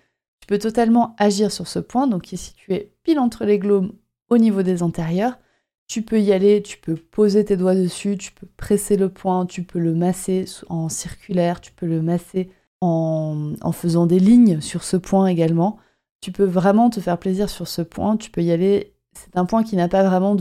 tu 0.41 0.47
peux 0.47 0.59
totalement 0.59 1.15
agir 1.19 1.51
sur 1.53 1.67
ce 1.67 1.79
point, 1.79 2.07
donc 2.07 2.23
qui 2.23 2.35
est 2.35 2.39
situé 2.39 2.93
pile 3.03 3.19
entre 3.19 3.45
les 3.45 3.59
glomes 3.59 3.93
au 4.31 4.39
niveau 4.39 4.63
des 4.63 4.83
antérieurs. 4.83 5.39
Tu 5.87 6.01
peux 6.03 6.21
y 6.21 6.33
aller, 6.33 6.63
tu 6.63 6.79
peux 6.79 6.97
poser 6.97 7.45
tes 7.45 7.59
doigts 7.59 7.75
dessus, 7.75 8.17
tu 8.17 8.33
peux 8.33 8.47
presser 8.57 8.97
le 8.97 9.11
point, 9.11 9.45
tu 9.45 9.63
peux 9.63 9.79
le 9.79 9.95
masser 9.95 10.47
en 10.71 10.89
circulaire, 10.89 11.61
tu 11.61 11.73
peux 11.73 11.87
le 11.87 12.01
masser 12.01 12.51
en, 12.81 13.53
en 13.61 13.73
faisant 13.73 14.07
des 14.07 14.19
lignes 14.19 14.63
sur 14.63 14.85
ce 14.85 14.97
point 14.97 15.27
également. 15.27 15.79
Tu 16.25 16.33
peux 16.33 16.45
vraiment 16.45 16.89
te 16.89 17.01
faire 17.01 17.19
plaisir 17.19 17.51
sur 17.51 17.69
ce 17.69 17.83
point, 17.83 18.17
tu 18.17 18.31
peux 18.31 18.43
y 18.43 18.51
aller. 18.51 18.95
C'est 19.15 19.37
un 19.37 19.45
point 19.45 19.63
qui 19.63 19.77
n'a 19.77 19.89
pas 19.89 20.03
vraiment 20.03 20.35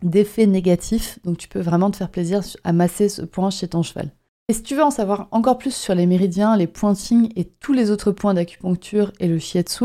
d'effet 0.00 0.46
négatif, 0.46 1.18
donc 1.24 1.36
tu 1.36 1.46
peux 1.46 1.60
vraiment 1.60 1.90
te 1.90 1.98
faire 1.98 2.08
plaisir 2.08 2.40
à 2.64 2.72
masser 2.72 3.10
ce 3.10 3.20
point 3.20 3.50
chez 3.50 3.68
ton 3.68 3.82
cheval. 3.82 4.12
Et 4.48 4.54
si 4.54 4.62
tu 4.62 4.74
veux 4.74 4.82
en 4.82 4.90
savoir 4.90 5.28
encore 5.30 5.58
plus 5.58 5.74
sur 5.74 5.94
les 5.94 6.06
méridiens, 6.06 6.56
les 6.56 6.66
pointings 6.66 7.30
et 7.36 7.44
tous 7.44 7.74
les 7.74 7.90
autres 7.90 8.12
points 8.12 8.32
d'acupuncture 8.32 9.12
et 9.20 9.28
le 9.28 9.38
shiatsu, 9.38 9.84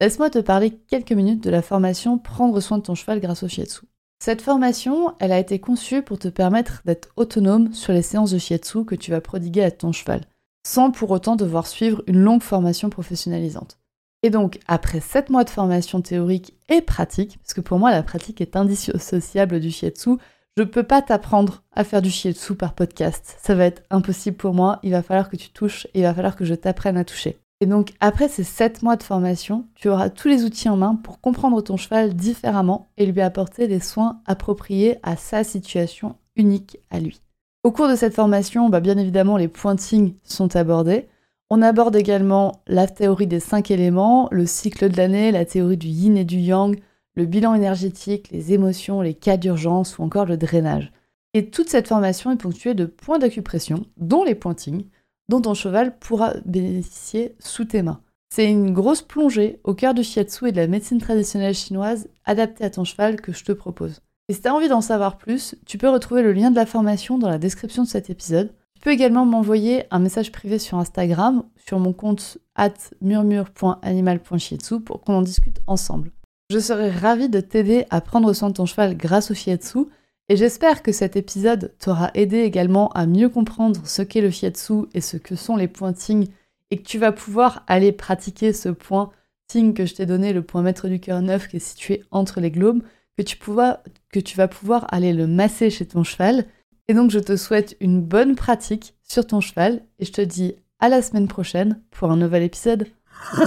laisse-moi 0.00 0.30
te 0.30 0.38
parler 0.38 0.70
quelques 0.70 1.10
minutes 1.10 1.42
de 1.42 1.50
la 1.50 1.60
formation 1.60 2.16
Prendre 2.16 2.60
soin 2.60 2.78
de 2.78 2.84
ton 2.84 2.94
cheval 2.94 3.18
grâce 3.18 3.42
au 3.42 3.48
shiatsu. 3.48 3.86
Cette 4.22 4.40
formation, 4.40 5.16
elle 5.18 5.32
a 5.32 5.40
été 5.40 5.58
conçue 5.58 6.02
pour 6.02 6.20
te 6.20 6.28
permettre 6.28 6.80
d'être 6.84 7.08
autonome 7.16 7.72
sur 7.72 7.92
les 7.92 8.02
séances 8.02 8.30
de 8.30 8.38
shiatsu 8.38 8.84
que 8.84 8.94
tu 8.94 9.10
vas 9.10 9.20
prodiguer 9.20 9.64
à 9.64 9.72
ton 9.72 9.90
cheval, 9.90 10.20
sans 10.64 10.92
pour 10.92 11.10
autant 11.10 11.34
devoir 11.34 11.66
suivre 11.66 12.04
une 12.06 12.20
longue 12.20 12.42
formation 12.42 12.88
professionnalisante. 12.88 13.80
Et 14.24 14.30
donc, 14.30 14.58
après 14.66 15.00
7 15.00 15.28
mois 15.28 15.44
de 15.44 15.50
formation 15.50 16.00
théorique 16.00 16.54
et 16.70 16.80
pratique, 16.80 17.36
parce 17.42 17.52
que 17.52 17.60
pour 17.60 17.78
moi 17.78 17.90
la 17.90 18.02
pratique 18.02 18.40
est 18.40 18.56
indissociable 18.56 19.60
du 19.60 19.70
shiatsu, 19.70 20.16
je 20.56 20.62
peux 20.62 20.82
pas 20.82 21.02
t'apprendre 21.02 21.62
à 21.74 21.84
faire 21.84 22.00
du 22.00 22.08
shiatsu 22.08 22.54
par 22.54 22.72
podcast. 22.72 23.36
Ça 23.42 23.54
va 23.54 23.66
être 23.66 23.82
impossible 23.90 24.38
pour 24.38 24.54
moi. 24.54 24.78
Il 24.82 24.92
va 24.92 25.02
falloir 25.02 25.28
que 25.28 25.36
tu 25.36 25.50
touches 25.50 25.86
et 25.92 26.00
il 26.00 26.02
va 26.04 26.14
falloir 26.14 26.36
que 26.36 26.46
je 26.46 26.54
t'apprenne 26.54 26.96
à 26.96 27.04
toucher. 27.04 27.36
Et 27.60 27.66
donc, 27.66 27.92
après 28.00 28.28
ces 28.28 28.44
7 28.44 28.82
mois 28.82 28.96
de 28.96 29.02
formation, 29.02 29.66
tu 29.74 29.90
auras 29.90 30.08
tous 30.08 30.28
les 30.28 30.44
outils 30.44 30.70
en 30.70 30.78
main 30.78 30.94
pour 30.94 31.20
comprendre 31.20 31.60
ton 31.60 31.76
cheval 31.76 32.14
différemment 32.14 32.88
et 32.96 33.04
lui 33.04 33.20
apporter 33.20 33.66
les 33.66 33.80
soins 33.80 34.22
appropriés 34.24 34.96
à 35.02 35.16
sa 35.18 35.44
situation 35.44 36.16
unique 36.34 36.78
à 36.90 36.98
lui. 36.98 37.20
Au 37.62 37.72
cours 37.72 37.88
de 37.88 37.94
cette 37.94 38.14
formation, 38.14 38.70
bah 38.70 38.80
bien 38.80 38.96
évidemment, 38.96 39.36
les 39.36 39.48
pointings 39.48 40.14
sont 40.22 40.56
abordés. 40.56 41.08
On 41.50 41.62
aborde 41.62 41.96
également 41.96 42.62
la 42.66 42.86
théorie 42.86 43.26
des 43.26 43.40
5 43.40 43.70
éléments, 43.70 44.28
le 44.30 44.46
cycle 44.46 44.88
de 44.88 44.96
l'année, 44.96 45.30
la 45.30 45.44
théorie 45.44 45.76
du 45.76 45.88
yin 45.88 46.16
et 46.16 46.24
du 46.24 46.38
yang, 46.38 46.78
le 47.14 47.26
bilan 47.26 47.54
énergétique, 47.54 48.30
les 48.30 48.52
émotions, 48.52 49.00
les 49.02 49.14
cas 49.14 49.36
d'urgence 49.36 49.98
ou 49.98 50.02
encore 50.02 50.26
le 50.26 50.36
drainage. 50.36 50.92
Et 51.32 51.50
toute 51.50 51.68
cette 51.68 51.88
formation 51.88 52.30
est 52.30 52.36
ponctuée 52.36 52.74
de 52.74 52.86
points 52.86 53.18
d'acupression, 53.18 53.86
dont 53.96 54.24
les 54.24 54.34
pointings, 54.34 54.86
dont 55.28 55.40
ton 55.40 55.54
cheval 55.54 55.98
pourra 55.98 56.34
bénéficier 56.44 57.34
sous 57.38 57.64
tes 57.64 57.82
mains. 57.82 58.00
C'est 58.30 58.50
une 58.50 58.72
grosse 58.72 59.02
plongée 59.02 59.60
au 59.64 59.74
cœur 59.74 59.94
du 59.94 60.02
shiatsu 60.02 60.48
et 60.48 60.52
de 60.52 60.56
la 60.56 60.66
médecine 60.66 60.98
traditionnelle 60.98 61.54
chinoise 61.54 62.08
adaptée 62.24 62.64
à 62.64 62.70
ton 62.70 62.84
cheval 62.84 63.20
que 63.20 63.32
je 63.32 63.44
te 63.44 63.52
propose. 63.52 64.00
Et 64.28 64.32
si 64.32 64.40
tu 64.40 64.48
as 64.48 64.54
envie 64.54 64.68
d'en 64.68 64.80
savoir 64.80 65.18
plus, 65.18 65.54
tu 65.66 65.78
peux 65.78 65.88
retrouver 65.88 66.22
le 66.22 66.32
lien 66.32 66.50
de 66.50 66.56
la 66.56 66.66
formation 66.66 67.18
dans 67.18 67.28
la 67.28 67.38
description 67.38 67.84
de 67.84 67.88
cet 67.88 68.10
épisode. 68.10 68.52
Tu 68.84 68.90
peux 68.90 68.94
également 68.96 69.24
m'envoyer 69.24 69.84
un 69.90 69.98
message 69.98 70.30
privé 70.30 70.58
sur 70.58 70.76
Instagram, 70.76 71.44
sur 71.56 71.78
mon 71.78 71.94
compte 71.94 72.36
at 72.54 72.74
murmure.animal.shiatsu 73.00 74.80
pour 74.80 75.00
qu'on 75.00 75.14
en 75.14 75.22
discute 75.22 75.62
ensemble. 75.66 76.12
Je 76.50 76.58
serais 76.58 76.90
ravie 76.90 77.30
de 77.30 77.40
t'aider 77.40 77.86
à 77.88 78.02
prendre 78.02 78.30
soin 78.34 78.50
de 78.50 78.52
ton 78.52 78.66
cheval 78.66 78.94
grâce 78.94 79.30
au 79.30 79.34
shiatsu 79.34 79.86
et 80.28 80.36
j'espère 80.36 80.82
que 80.82 80.92
cet 80.92 81.16
épisode 81.16 81.72
t'aura 81.78 82.10
aidé 82.12 82.40
également 82.40 82.90
à 82.90 83.06
mieux 83.06 83.30
comprendre 83.30 83.80
ce 83.86 84.02
qu'est 84.02 84.20
le 84.20 84.30
shiatsu 84.30 84.82
et 84.92 85.00
ce 85.00 85.16
que 85.16 85.34
sont 85.34 85.56
les 85.56 85.66
pointings 85.68 86.28
et 86.70 86.76
que 86.76 86.86
tu 86.86 86.98
vas 86.98 87.12
pouvoir 87.12 87.64
aller 87.66 87.90
pratiquer 87.90 88.52
ce 88.52 88.68
point 88.68 89.12
que 89.48 89.86
je 89.86 89.94
t'ai 89.94 90.04
donné, 90.04 90.34
le 90.34 90.42
point 90.42 90.60
maître 90.60 90.88
du 90.88 91.00
cœur 91.00 91.22
neuf 91.22 91.48
qui 91.48 91.56
est 91.56 91.58
situé 91.58 92.02
entre 92.10 92.38
les 92.38 92.50
globes, 92.50 92.82
que 93.16 94.20
tu 94.20 94.36
vas 94.36 94.48
pouvoir 94.48 94.86
aller 94.92 95.14
le 95.14 95.26
masser 95.26 95.70
chez 95.70 95.86
ton 95.86 96.04
cheval. 96.04 96.44
Et 96.86 96.94
donc 96.94 97.10
je 97.10 97.18
te 97.18 97.36
souhaite 97.36 97.76
une 97.80 98.02
bonne 98.02 98.34
pratique 98.34 98.94
sur 99.02 99.26
ton 99.26 99.40
cheval 99.40 99.82
et 99.98 100.04
je 100.04 100.12
te 100.12 100.20
dis 100.20 100.54
à 100.80 100.90
la 100.90 101.00
semaine 101.00 101.28
prochaine 101.28 101.80
pour 101.90 102.10
un 102.10 102.16
nouvel 102.16 102.42
épisode. 102.42 102.86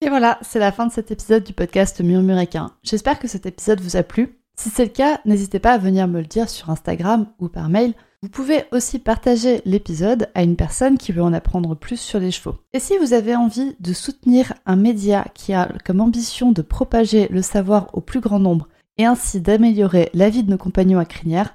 Et 0.00 0.08
voilà, 0.08 0.38
c'est 0.42 0.58
la 0.58 0.72
fin 0.72 0.86
de 0.86 0.92
cet 0.92 1.12
épisode 1.12 1.44
du 1.44 1.52
podcast 1.52 2.00
Murmuréquin. 2.02 2.72
J'espère 2.82 3.18
que 3.18 3.28
cet 3.28 3.46
épisode 3.46 3.80
vous 3.80 3.96
a 3.96 4.02
plu. 4.02 4.38
Si 4.54 4.68
c'est 4.68 4.84
le 4.84 4.90
cas, 4.90 5.20
n'hésitez 5.24 5.60
pas 5.60 5.72
à 5.72 5.78
venir 5.78 6.06
me 6.08 6.20
le 6.20 6.26
dire 6.26 6.50
sur 6.50 6.68
Instagram 6.68 7.26
ou 7.38 7.48
par 7.48 7.68
mail. 7.68 7.94
Vous 8.22 8.28
pouvez 8.28 8.64
aussi 8.72 8.98
partager 8.98 9.62
l'épisode 9.64 10.28
à 10.34 10.42
une 10.42 10.56
personne 10.56 10.98
qui 10.98 11.12
veut 11.12 11.22
en 11.22 11.32
apprendre 11.32 11.74
plus 11.74 11.98
sur 11.98 12.18
les 12.18 12.32
chevaux. 12.32 12.56
Et 12.72 12.80
si 12.80 12.98
vous 12.98 13.12
avez 13.12 13.36
envie 13.36 13.76
de 13.80 13.92
soutenir 13.92 14.52
un 14.66 14.76
média 14.76 15.26
qui 15.32 15.54
a 15.54 15.68
comme 15.84 16.00
ambition 16.00 16.52
de 16.52 16.62
propager 16.62 17.28
le 17.30 17.40
savoir 17.40 17.88
au 17.92 18.00
plus 18.00 18.20
grand 18.20 18.40
nombre 18.40 18.68
et 18.98 19.06
ainsi 19.06 19.40
d'améliorer 19.40 20.10
la 20.12 20.28
vie 20.28 20.42
de 20.42 20.50
nos 20.50 20.58
compagnons 20.58 20.98
à 20.98 21.04
crinière, 21.04 21.54